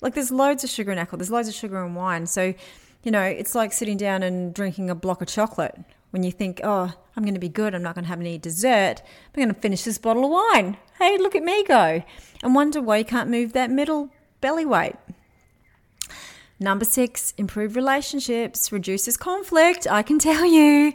Like, 0.02 0.16
there's 0.16 0.32
loads 0.32 0.64
of 0.64 0.72
sugar 0.72 0.92
in 0.92 0.98
alcohol, 0.98 1.20
there's 1.20 1.30
loads 1.30 1.48
of 1.48 1.54
sugar 1.54 1.86
in 1.86 1.94
wine. 1.94 2.26
So, 2.26 2.56
you 3.04 3.12
know, 3.12 3.22
it's 3.22 3.54
like 3.54 3.72
sitting 3.72 3.96
down 3.96 4.24
and 4.24 4.56
drinking 4.56 4.90
a 4.90 4.96
block 4.96 5.22
of 5.22 5.28
chocolate 5.28 5.78
when 6.10 6.24
you 6.24 6.32
think, 6.32 6.62
oh, 6.64 6.92
I'm 7.16 7.22
going 7.22 7.36
to 7.36 7.40
be 7.40 7.48
good, 7.48 7.76
I'm 7.76 7.84
not 7.84 7.94
going 7.94 8.06
to 8.06 8.10
have 8.10 8.20
any 8.20 8.40
dessert, 8.40 9.04
I'm 9.36 9.44
going 9.44 9.54
to 9.54 9.62
finish 9.62 9.84
this 9.84 10.00
bottle 10.00 10.26
of 10.26 10.32
wine. 10.32 10.78
Hey, 10.98 11.20
look 11.20 11.36
at 11.36 11.44
me 11.44 11.64
go. 11.64 12.04
And 12.42 12.56
wonder 12.56 12.82
why 12.82 12.98
you 12.98 13.06
can't 13.06 13.30
move 13.30 13.54
that 13.54 13.70
middle 13.70 14.10
belly 14.42 14.66
weight. 14.66 14.96
Number 16.60 16.86
six, 16.86 17.36
improve 17.38 17.76
relationships, 17.76 18.72
reduces 18.72 19.16
conflict. 19.16 19.86
I 19.88 20.02
can 20.02 20.18
tell 20.18 20.44
you 20.44 20.94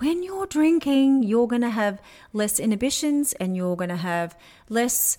when 0.00 0.22
you're 0.22 0.46
drinking, 0.46 1.22
you're 1.22 1.46
going 1.46 1.62
to 1.62 1.70
have 1.70 2.00
less 2.32 2.58
inhibitions 2.58 3.34
and 3.34 3.56
you're 3.56 3.76
going 3.76 3.90
to 3.90 3.96
have 3.96 4.36
less, 4.68 5.18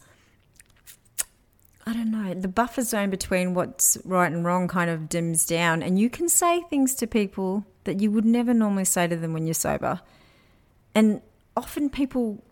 I 1.86 1.94
don't 1.94 2.12
know, 2.12 2.34
the 2.34 2.48
buffer 2.48 2.82
zone 2.82 3.12
between 3.12 3.54
what's 3.54 3.98
right 4.04 4.32
and 4.32 4.44
wrong 4.44 4.68
kind 4.68 4.90
of 4.90 5.08
dims 5.08 5.46
down. 5.46 5.84
And 5.84 6.00
you 6.00 6.10
can 6.10 6.28
say 6.28 6.62
things 6.70 6.96
to 6.96 7.08
people 7.08 7.64
that 7.84 8.02
you 8.02 8.10
would 8.12 8.26
never 8.26 8.54
normally 8.54 8.86
say 8.86 9.08
to 9.08 9.16
them 9.16 9.34
when 9.34 9.46
you're 9.46 9.54
sober. 9.54 10.02
And 10.96 11.22
often 11.56 11.90
people 11.90 12.44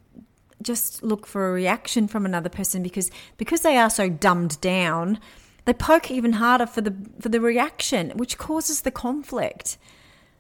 just 0.62 1.02
look 1.02 1.26
for 1.26 1.50
a 1.50 1.52
reaction 1.52 2.08
from 2.08 2.26
another 2.26 2.50
person 2.50 2.84
because 2.84 3.10
because 3.38 3.62
they 3.62 3.78
are 3.78 3.90
so 3.90 4.10
dumbed 4.10 4.60
down 4.60 5.18
They 5.66 5.74
poke 5.74 6.10
even 6.10 6.34
harder 6.34 6.66
for 6.66 6.82
the 6.82 6.96
for 7.20 7.30
the 7.30 7.40
reaction, 7.40 8.12
which 8.16 8.38
causes 8.38 8.82
the 8.82 8.92
conflict. 8.92 9.78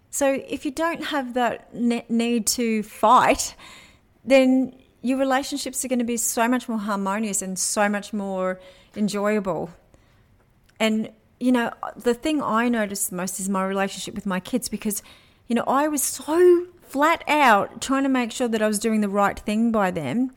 So 0.09 0.41
if 0.47 0.65
you 0.65 0.71
don't 0.71 1.05
have 1.05 1.33
that 1.35 1.73
need 1.73 2.47
to 2.47 2.83
fight, 2.83 3.55
then 4.25 4.75
your 5.01 5.17
relationships 5.17 5.85
are 5.85 5.87
going 5.87 5.99
to 5.99 6.05
be 6.05 6.17
so 6.17 6.47
much 6.47 6.67
more 6.67 6.79
harmonious 6.79 7.41
and 7.41 7.57
so 7.57 7.87
much 7.87 8.11
more 8.11 8.59
enjoyable. 8.95 9.69
And 10.79 11.11
you 11.39 11.51
know, 11.51 11.71
the 11.95 12.13
thing 12.13 12.41
I 12.41 12.67
noticed 12.67 13.11
most 13.11 13.39
is 13.39 13.47
my 13.47 13.63
relationship 13.65 14.13
with 14.13 14.25
my 14.25 14.39
kids 14.39 14.67
because 14.67 15.01
you 15.47 15.55
know, 15.55 15.63
I 15.67 15.87
was 15.87 16.03
so 16.03 16.67
flat 16.81 17.23
out 17.27 17.81
trying 17.81 18.03
to 18.03 18.09
make 18.09 18.31
sure 18.31 18.47
that 18.47 18.61
I 18.61 18.67
was 18.67 18.79
doing 18.79 19.01
the 19.01 19.09
right 19.09 19.37
thing 19.37 19.71
by 19.71 19.91
them. 19.91 20.31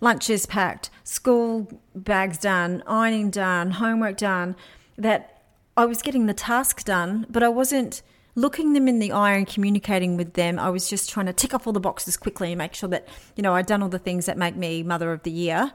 Lunches 0.00 0.46
packed, 0.46 0.90
school 1.04 1.68
bags 1.94 2.38
done, 2.38 2.82
ironing 2.86 3.30
done, 3.30 3.72
homework 3.72 4.16
done, 4.18 4.56
that 4.96 5.42
I 5.76 5.86
was 5.86 6.02
getting 6.02 6.26
the 6.26 6.34
task 6.34 6.84
done, 6.84 7.26
but 7.30 7.42
I 7.42 7.48
wasn't 7.48 8.02
looking 8.38 8.72
them 8.72 8.86
in 8.86 9.00
the 9.00 9.10
eye 9.10 9.32
and 9.32 9.48
communicating 9.48 10.16
with 10.16 10.34
them. 10.34 10.60
I 10.60 10.70
was 10.70 10.88
just 10.88 11.10
trying 11.10 11.26
to 11.26 11.32
tick 11.32 11.52
off 11.54 11.66
all 11.66 11.72
the 11.72 11.80
boxes 11.80 12.16
quickly 12.16 12.52
and 12.52 12.58
make 12.58 12.72
sure 12.72 12.88
that, 12.88 13.08
you 13.34 13.42
know, 13.42 13.54
I'd 13.54 13.66
done 13.66 13.82
all 13.82 13.88
the 13.88 13.98
things 13.98 14.26
that 14.26 14.38
make 14.38 14.54
me 14.54 14.84
mother 14.84 15.12
of 15.12 15.24
the 15.24 15.30
year. 15.30 15.72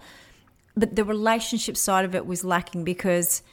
But 0.76 0.96
the 0.96 1.04
relationship 1.04 1.76
side 1.76 2.06
of 2.06 2.16
it 2.16 2.26
was 2.26 2.46
lacking 2.46 2.86
because 2.86 3.44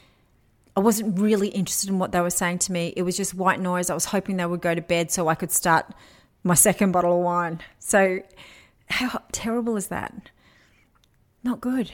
I 0.77 0.79
wasn't 0.79 1.19
really 1.19 1.49
interested 1.49 1.89
in 1.89 1.99
what 1.99 2.13
they 2.13 2.21
were 2.21 2.29
saying 2.29 2.59
to 2.59 2.71
me. 2.71 2.93
It 2.95 3.03
was 3.03 3.17
just 3.17 3.33
white 3.33 3.59
noise. 3.59 3.89
I 3.89 3.93
was 3.93 4.05
hoping 4.05 4.37
they 4.37 4.45
would 4.45 4.61
go 4.61 4.73
to 4.73 4.81
bed 4.81 5.11
so 5.11 5.27
I 5.27 5.35
could 5.35 5.51
start 5.51 5.93
my 6.43 6.53
second 6.53 6.93
bottle 6.93 7.17
of 7.17 7.23
wine. 7.23 7.59
So, 7.79 8.21
how 8.89 9.21
terrible 9.33 9.75
is 9.75 9.87
that? 9.87 10.31
Not 11.43 11.59
good. 11.59 11.91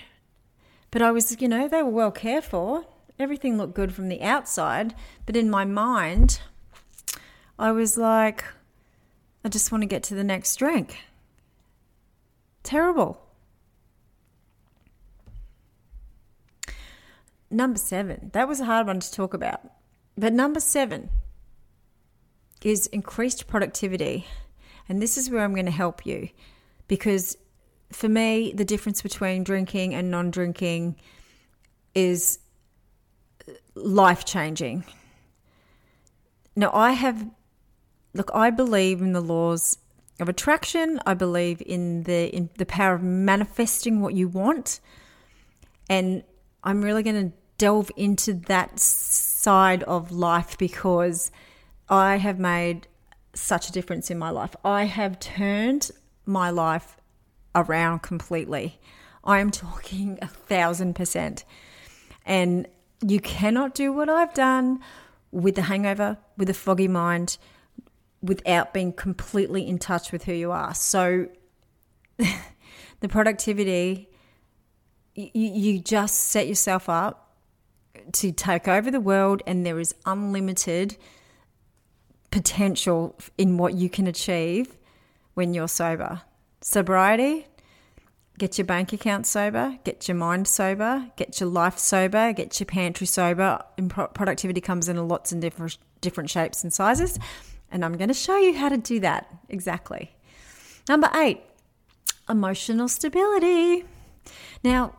But 0.92 1.02
I 1.02 1.12
was, 1.12 1.42
you 1.42 1.48
know, 1.48 1.68
they 1.68 1.82
were 1.82 1.90
well 1.90 2.12
cared 2.12 2.44
for. 2.44 2.86
Everything 3.18 3.58
looked 3.58 3.74
good 3.74 3.92
from 3.92 4.08
the 4.08 4.22
outside. 4.22 4.94
But 5.26 5.36
in 5.36 5.50
my 5.50 5.66
mind, 5.66 6.40
I 7.60 7.72
was 7.72 7.98
like, 7.98 8.44
I 9.44 9.50
just 9.50 9.72
want 9.72 9.82
to 9.82 9.88
get 9.88 10.04
to 10.04 10.16
the 10.16 10.24
next 10.24 10.56
drink. 10.58 10.98
Terrible. 12.64 13.22
Number 17.50 17.80
seven, 17.80 18.30
that 18.34 18.48
was 18.48 18.60
a 18.60 18.66
hard 18.66 18.88
one 18.88 19.00
to 19.00 19.12
talk 19.12 19.34
about. 19.34 19.62
But 20.18 20.34
number 20.34 20.60
seven 20.60 21.10
is 22.62 22.88
increased 22.88 23.48
productivity. 23.48 24.28
And 24.90 25.02
this 25.02 25.18
is 25.18 25.30
where 25.30 25.44
I'm 25.44 25.54
going 25.54 25.66
to 25.66 25.72
help 25.72 26.06
you 26.06 26.30
because 26.88 27.38
for 27.92 28.10
me, 28.10 28.54
the 28.54 28.66
difference 28.66 29.02
between 29.02 29.44
drinking 29.44 29.94
and 29.94 30.12
non 30.12 30.32
drinking 30.32 30.98
is 31.96 32.40
life 33.76 34.26
changing. 34.26 34.84
Now, 36.56 36.72
I 36.74 36.92
have, 36.92 37.26
look, 38.18 38.32
I 38.34 38.50
believe 38.50 39.02
in 39.02 39.14
the 39.14 39.22
laws 39.22 39.78
of 40.20 40.28
attraction. 40.28 41.00
I 41.06 41.14
believe 41.14 41.62
in 41.66 42.04
the 42.04 42.36
in 42.36 42.50
the 42.58 42.66
power 42.66 42.96
of 42.96 43.04
manifesting 43.04 44.02
what 44.02 44.14
you 44.14 44.28
want, 44.28 44.80
and 45.90 46.24
I'm 46.64 46.82
really 46.82 47.04
going 47.04 47.32
to 47.32 47.38
delve 47.58 47.92
into 47.96 48.34
that 48.34 48.80
side 48.80 49.84
of 49.84 50.12
life 50.12 50.58
because 50.58 51.32
I 51.90 52.18
have 52.18 52.40
made 52.40 52.88
such 53.34 53.70
a 53.70 53.72
difference 53.72 54.12
in 54.12 54.18
my 54.18 54.30
life. 54.30 54.56
I 54.66 54.86
have 54.86 55.20
turned 55.20 55.92
my 56.26 56.50
life 56.50 56.98
around 57.56 58.00
completely. 58.00 58.80
I 59.24 59.40
am 59.40 59.52
talking 59.52 60.18
a 60.22 60.28
thousand 60.28 60.96
percent. 60.96 61.46
And 62.26 62.68
you 63.06 63.20
cannot 63.20 63.74
do 63.74 63.94
what 63.94 64.10
I've 64.10 64.34
done 64.34 64.80
with 65.32 65.56
the 65.56 65.64
hangover, 65.64 66.18
with 66.38 66.50
a 66.50 66.54
foggy 66.54 66.88
mind, 66.88 67.38
without 68.22 68.74
being 68.74 68.94
completely 68.94 69.68
in 69.68 69.78
touch 69.78 70.12
with 70.12 70.24
who 70.24 70.34
you 70.34 70.52
are. 70.52 70.74
So, 70.74 71.28
the 72.18 73.08
productivity, 73.08 74.10
you, 75.16 75.30
you 75.34 75.80
just 75.80 76.16
set 76.16 76.48
yourself 76.48 76.90
up 76.90 77.36
to 78.14 78.32
take 78.32 78.68
over 78.68 78.90
the 78.90 79.00
world, 79.00 79.44
and 79.46 79.66
there 79.66 79.80
is 79.80 79.94
unlimited 80.06 80.98
potential 82.32 83.18
in 83.38 83.58
what 83.58 83.74
you 83.74 83.90
can 83.90 84.08
achieve 84.08 84.78
when 85.34 85.54
you're 85.54 85.68
sober. 85.68 86.22
Sobriety, 86.62 87.48
get 88.38 88.58
your 88.58 88.66
bank 88.66 88.94
account 88.94 89.26
sober, 89.26 89.78
get 89.84 90.08
your 90.08 90.16
mind 90.16 90.48
sober, 90.48 91.08
get 91.16 91.40
your 91.40 91.50
life 91.50 91.78
sober, 91.78 92.34
get 92.34 92.60
your 92.60 92.66
pantry 92.66 93.08
sober. 93.08 93.60
And 93.78 93.90
productivity 93.90 94.62
comes 94.62 94.90
in 94.90 95.08
lots 95.08 95.32
and 95.32 95.42
different 95.42 95.78
different 96.02 96.30
shapes 96.30 96.64
and 96.64 96.72
sizes, 96.72 97.18
and 97.72 97.84
I'm 97.84 97.98
going 97.98 98.08
to 98.08 98.14
show 98.14 98.38
you 98.38 98.56
how 98.56 98.70
to 98.70 98.78
do 98.78 99.00
that 99.02 99.28
exactly. 99.50 100.16
Number 100.88 101.10
8, 101.14 101.42
emotional 102.30 102.88
stability. 102.88 103.86
Now, 104.64 104.96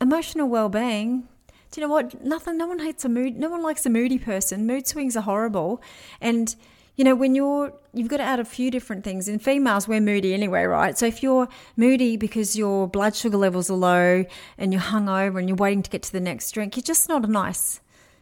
emotional 0.00 0.48
well-being 0.48 1.28
do 1.70 1.80
you 1.80 1.86
know 1.86 1.92
what? 1.92 2.24
Nothing. 2.24 2.58
No 2.58 2.66
one 2.66 2.80
hates 2.80 3.04
a 3.04 3.08
mood. 3.08 3.36
No 3.36 3.48
one 3.48 3.62
likes 3.62 3.86
a 3.86 3.90
moody 3.90 4.18
person. 4.18 4.66
Mood 4.66 4.88
swings 4.88 5.16
are 5.16 5.22
horrible, 5.22 5.80
and 6.20 6.54
you 6.96 7.04
know 7.04 7.14
when 7.14 7.36
you're 7.36 7.72
you've 7.94 8.08
got 8.08 8.16
to 8.16 8.24
add 8.24 8.40
a 8.40 8.44
few 8.44 8.72
different 8.72 9.04
things. 9.04 9.28
In 9.28 9.38
females, 9.38 9.86
we're 9.86 10.00
moody 10.00 10.34
anyway, 10.34 10.64
right? 10.64 10.98
So 10.98 11.06
if 11.06 11.22
you're 11.22 11.48
moody 11.76 12.16
because 12.16 12.56
your 12.56 12.88
blood 12.88 13.14
sugar 13.14 13.36
levels 13.36 13.70
are 13.70 13.76
low 13.76 14.24
and 14.58 14.72
you're 14.72 14.82
hungover 14.82 15.38
and 15.38 15.48
you're 15.48 15.56
waiting 15.56 15.82
to 15.84 15.90
get 15.90 16.02
to 16.04 16.12
the 16.12 16.20
next 16.20 16.50
drink, 16.50 16.76
you're 16.76 16.82
just 16.82 17.08
not 17.08 17.24
a 17.24 17.30
nice 17.30 17.80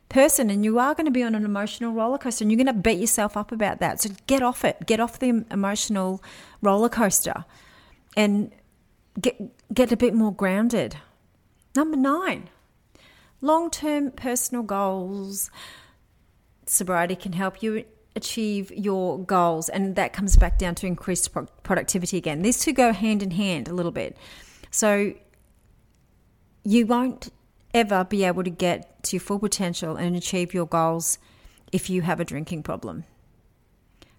person 0.09 0.51
and 0.51 0.65
you 0.65 0.79
are 0.79 0.95
going 0.95 1.05
to 1.05 1.11
be 1.11 1.23
on 1.23 1.35
an 1.35 1.45
emotional 1.45 1.93
roller 1.93 2.19
coaster 2.19 2.43
and 2.45 2.51
you're 2.51 2.63
going 2.63 2.75
to 2.75 2.81
beat 2.81 2.99
yourself 2.99 3.37
up 3.37 3.53
about 3.53 3.79
that. 3.81 4.01
So 4.01 4.11
get 4.27 4.43
off 4.43 4.65
it. 4.65 4.87
Get 4.87 5.01
off 5.01 5.19
the 5.19 5.45
emotional 5.51 6.23
roller 6.63 6.89
coaster 6.89 7.45
and 8.17 8.51
get 9.21 9.37
get 9.73 9.93
a 9.93 9.97
bit 9.97 10.15
more 10.15 10.33
grounded. 10.33 10.97
Number 11.77 11.97
9 11.97 12.49
long 13.41 13.71
term 13.71 14.11
personal 14.11 14.63
goals. 14.63 15.51
Sobriety 16.67 17.17
can 17.17 17.33
help 17.33 17.63
you 17.63 17.85
achieve 18.15 18.71
your 18.73 19.19
goals, 19.19 19.69
and 19.69 19.97
that 19.97 20.13
comes 20.13 20.37
back 20.37 20.59
down 20.59 20.75
to 20.77 20.87
increased 20.87 21.33
pro- 21.33 21.47
productivity 21.63 22.17
again. 22.17 22.43
These 22.43 22.61
two 22.61 22.73
go 22.73 22.93
hand 22.93 23.23
in 23.23 23.31
hand 23.33 23.69
a 23.69 23.73
little 23.73 23.93
bit. 23.93 24.17
So 24.71 25.15
you 26.65 26.87
won't 26.87 27.33
ever 27.75 28.05
be 28.05 28.25
able 28.25 28.45
to 28.45 28.51
get 28.51 29.03
to 29.05 29.17
your 29.17 29.21
full 29.21 29.39
potential 29.39 29.97
and 29.97 30.17
achieve 30.17 30.55
your 30.55 30.67
goals 30.67 31.19
if 31.73 31.91
you 31.91 32.03
have 32.03 32.21
a 32.21 32.25
drinking 32.25 32.63
problem. 32.63 33.05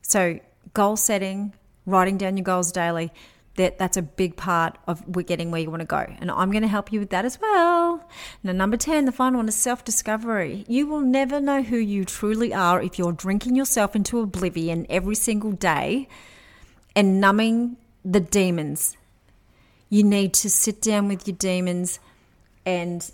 So, 0.01 0.39
goal 0.73 0.97
setting, 0.97 1.53
writing 1.85 2.17
down 2.17 2.37
your 2.37 2.43
goals 2.43 2.71
daily, 2.71 3.11
that 3.55 3.77
that's 3.77 3.97
a 3.97 4.01
big 4.01 4.37
part 4.37 4.77
of 4.87 5.03
getting 5.25 5.51
where 5.51 5.59
you 5.59 5.69
want 5.69 5.81
to 5.81 5.85
go. 5.85 6.05
And 6.19 6.31
I'm 6.31 6.49
going 6.49 6.61
to 6.61 6.67
help 6.67 6.93
you 6.93 6.99
with 6.99 7.09
that 7.09 7.25
as 7.25 7.39
well. 7.41 8.07
Now, 8.41 8.53
number 8.53 8.77
10, 8.77 9.05
the 9.05 9.11
final 9.11 9.39
one 9.39 9.49
is 9.49 9.55
self 9.55 9.83
discovery. 9.83 10.63
You 10.67 10.87
will 10.87 11.01
never 11.01 11.41
know 11.41 11.61
who 11.61 11.77
you 11.77 12.05
truly 12.05 12.53
are 12.53 12.81
if 12.81 12.97
you're 12.97 13.11
drinking 13.11 13.55
yourself 13.55 13.95
into 13.95 14.19
oblivion 14.21 14.85
every 14.89 15.15
single 15.15 15.51
day 15.51 16.07
and 16.95 17.19
numbing 17.19 17.77
the 18.05 18.21
demons. 18.21 18.95
You 19.89 20.03
need 20.03 20.33
to 20.35 20.49
sit 20.49 20.81
down 20.81 21.07
with 21.07 21.27
your 21.27 21.35
demons 21.35 21.99
and 22.65 23.09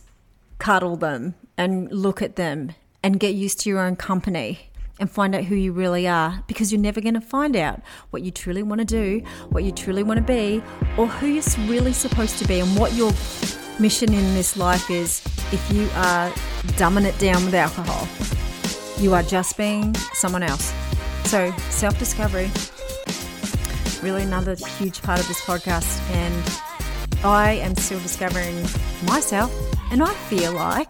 cuddle 0.60 0.96
them 0.96 1.36
and 1.58 1.92
look 1.92 2.22
at 2.22 2.36
them 2.36 2.74
and 3.04 3.20
get 3.20 3.36
used 3.36 3.60
to 3.62 3.70
your 3.70 3.80
own 3.80 3.96
company 3.96 4.72
and 5.00 5.12
find 5.12 5.36
out 5.36 5.44
who 5.46 5.56
you 5.56 5.72
really 5.74 6.08
are 6.08 6.44
because 6.48 6.72
you're 6.72 6.82
never 6.82 7.02
going 7.02 7.14
to 7.14 7.22
find 7.22 7.56
out 7.56 7.82
what 8.12 8.22
you 8.22 8.32
truly 8.32 8.64
want 8.64 8.80
to 8.80 8.86
do, 8.86 9.22
what 9.50 9.64
you 9.64 9.72
truly 9.72 10.04
want 10.04 10.18
to 10.18 10.24
be, 10.24 10.64
or 10.98 11.08
who 11.08 11.28
you're 11.28 11.44
really 11.68 11.94
supposed 11.94 12.40
to 12.40 12.48
be 12.48 12.60
and 12.60 12.78
what 12.78 12.94
your 12.94 13.12
mission 13.80 14.14
in 14.14 14.34
this 14.34 14.56
life 14.56 14.90
is 14.90 15.22
if 15.52 15.72
you 15.74 15.84
are 15.96 16.30
dumbing 16.78 17.06
it 17.06 17.18
down 17.20 17.44
with 17.46 17.54
alcohol. 17.54 18.08
You 19.02 19.14
are 19.14 19.24
just 19.24 19.58
being 19.58 19.94
someone 20.14 20.44
else. 20.44 20.74
So, 21.26 21.52
self 21.70 22.00
discovery, 22.00 22.50
really 24.02 24.24
another 24.24 24.56
huge 24.78 25.02
part 25.02 25.20
of 25.20 25.28
this 25.28 25.42
podcast. 25.42 26.00
And 26.12 27.26
I 27.26 27.54
am 27.54 27.76
still 27.76 28.00
discovering 28.00 28.56
myself, 29.06 29.52
and 29.92 30.04
I 30.04 30.14
feel 30.30 30.54
like 30.54 30.90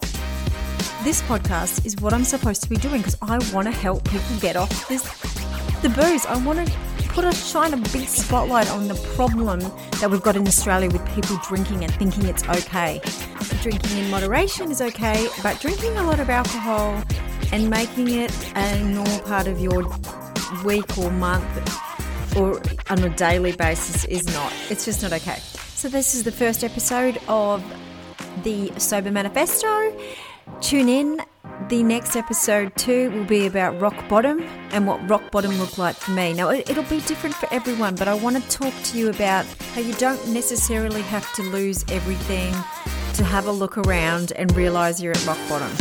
this 1.04 1.22
podcast 1.22 1.86
is 1.86 1.96
what 1.96 2.12
I'm 2.12 2.24
supposed 2.24 2.62
to 2.62 2.68
be 2.68 2.76
doing 2.76 2.98
because 2.98 3.16
I 3.22 3.38
want 3.52 3.66
to 3.66 3.72
help 3.72 4.04
people 4.04 4.36
get 4.40 4.56
off 4.56 4.88
this 4.88 5.02
the 5.82 5.88
booze. 5.90 6.26
I 6.26 6.42
want 6.44 6.66
to 6.66 6.72
put 7.08 7.24
a 7.24 7.32
shine 7.32 7.72
a 7.74 7.76
big 7.76 8.08
spotlight 8.08 8.70
on 8.70 8.88
the 8.88 8.94
problem 9.14 9.60
that 10.00 10.10
we've 10.10 10.22
got 10.22 10.36
in 10.36 10.46
Australia 10.46 10.90
with 10.90 11.06
people 11.14 11.38
drinking 11.46 11.84
and 11.84 11.94
thinking 11.94 12.26
it's 12.26 12.46
okay. 12.48 13.00
Drinking 13.62 13.98
in 13.98 14.10
moderation 14.10 14.70
is 14.70 14.80
okay, 14.82 15.28
but 15.42 15.60
drinking 15.60 15.96
a 15.96 16.02
lot 16.02 16.20
of 16.20 16.28
alcohol 16.28 17.02
and 17.52 17.70
making 17.70 18.08
it 18.08 18.32
a 18.56 18.82
normal 18.84 19.20
part 19.20 19.46
of 19.46 19.60
your 19.60 19.84
week 20.64 20.98
or 20.98 21.10
month 21.10 22.36
or 22.36 22.60
on 22.90 23.02
a 23.02 23.08
daily 23.16 23.52
basis 23.52 24.04
is 24.06 24.26
not. 24.34 24.52
It's 24.70 24.84
just 24.84 25.02
not 25.02 25.12
okay. 25.12 25.38
So 25.74 25.88
this 25.88 26.14
is 26.14 26.24
the 26.24 26.32
first 26.32 26.64
episode 26.64 27.18
of 27.28 27.62
the 28.42 28.72
Sober 28.78 29.10
Manifesto 29.10 29.92
Tune 30.60 30.88
in. 30.88 31.20
The 31.68 31.82
next 31.82 32.16
episode 32.16 32.74
too 32.76 33.10
will 33.10 33.24
be 33.24 33.46
about 33.46 33.80
rock 33.80 34.08
bottom 34.08 34.42
and 34.70 34.86
what 34.86 35.08
rock 35.08 35.30
bottom 35.30 35.58
looked 35.58 35.78
like 35.78 35.96
for 35.96 36.10
me. 36.10 36.32
Now 36.32 36.50
it, 36.50 36.68
it'll 36.68 36.84
be 36.84 37.00
different 37.02 37.34
for 37.34 37.52
everyone, 37.52 37.94
but 37.94 38.08
I 38.08 38.14
want 38.14 38.36
to 38.36 38.48
talk 38.48 38.74
to 38.84 38.98
you 38.98 39.08
about 39.08 39.46
how 39.74 39.80
you 39.80 39.94
don't 39.94 40.28
necessarily 40.28 41.02
have 41.02 41.30
to 41.34 41.42
lose 41.42 41.84
everything 41.90 42.52
to 43.14 43.24
have 43.24 43.46
a 43.46 43.52
look 43.52 43.78
around 43.78 44.32
and 44.32 44.54
realize 44.54 45.02
you're 45.02 45.12
at 45.12 45.26
rock 45.26 45.38
bottom. 45.48 45.74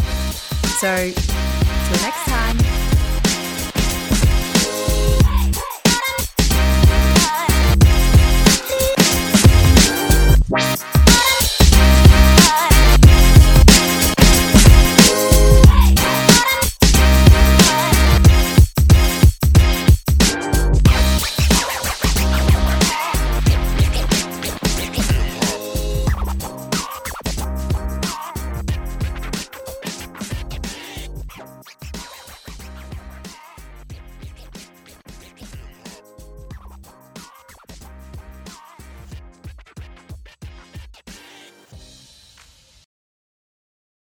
So, 0.79 1.11
till 1.11 2.01
next 2.01 2.25
time. 2.25 2.74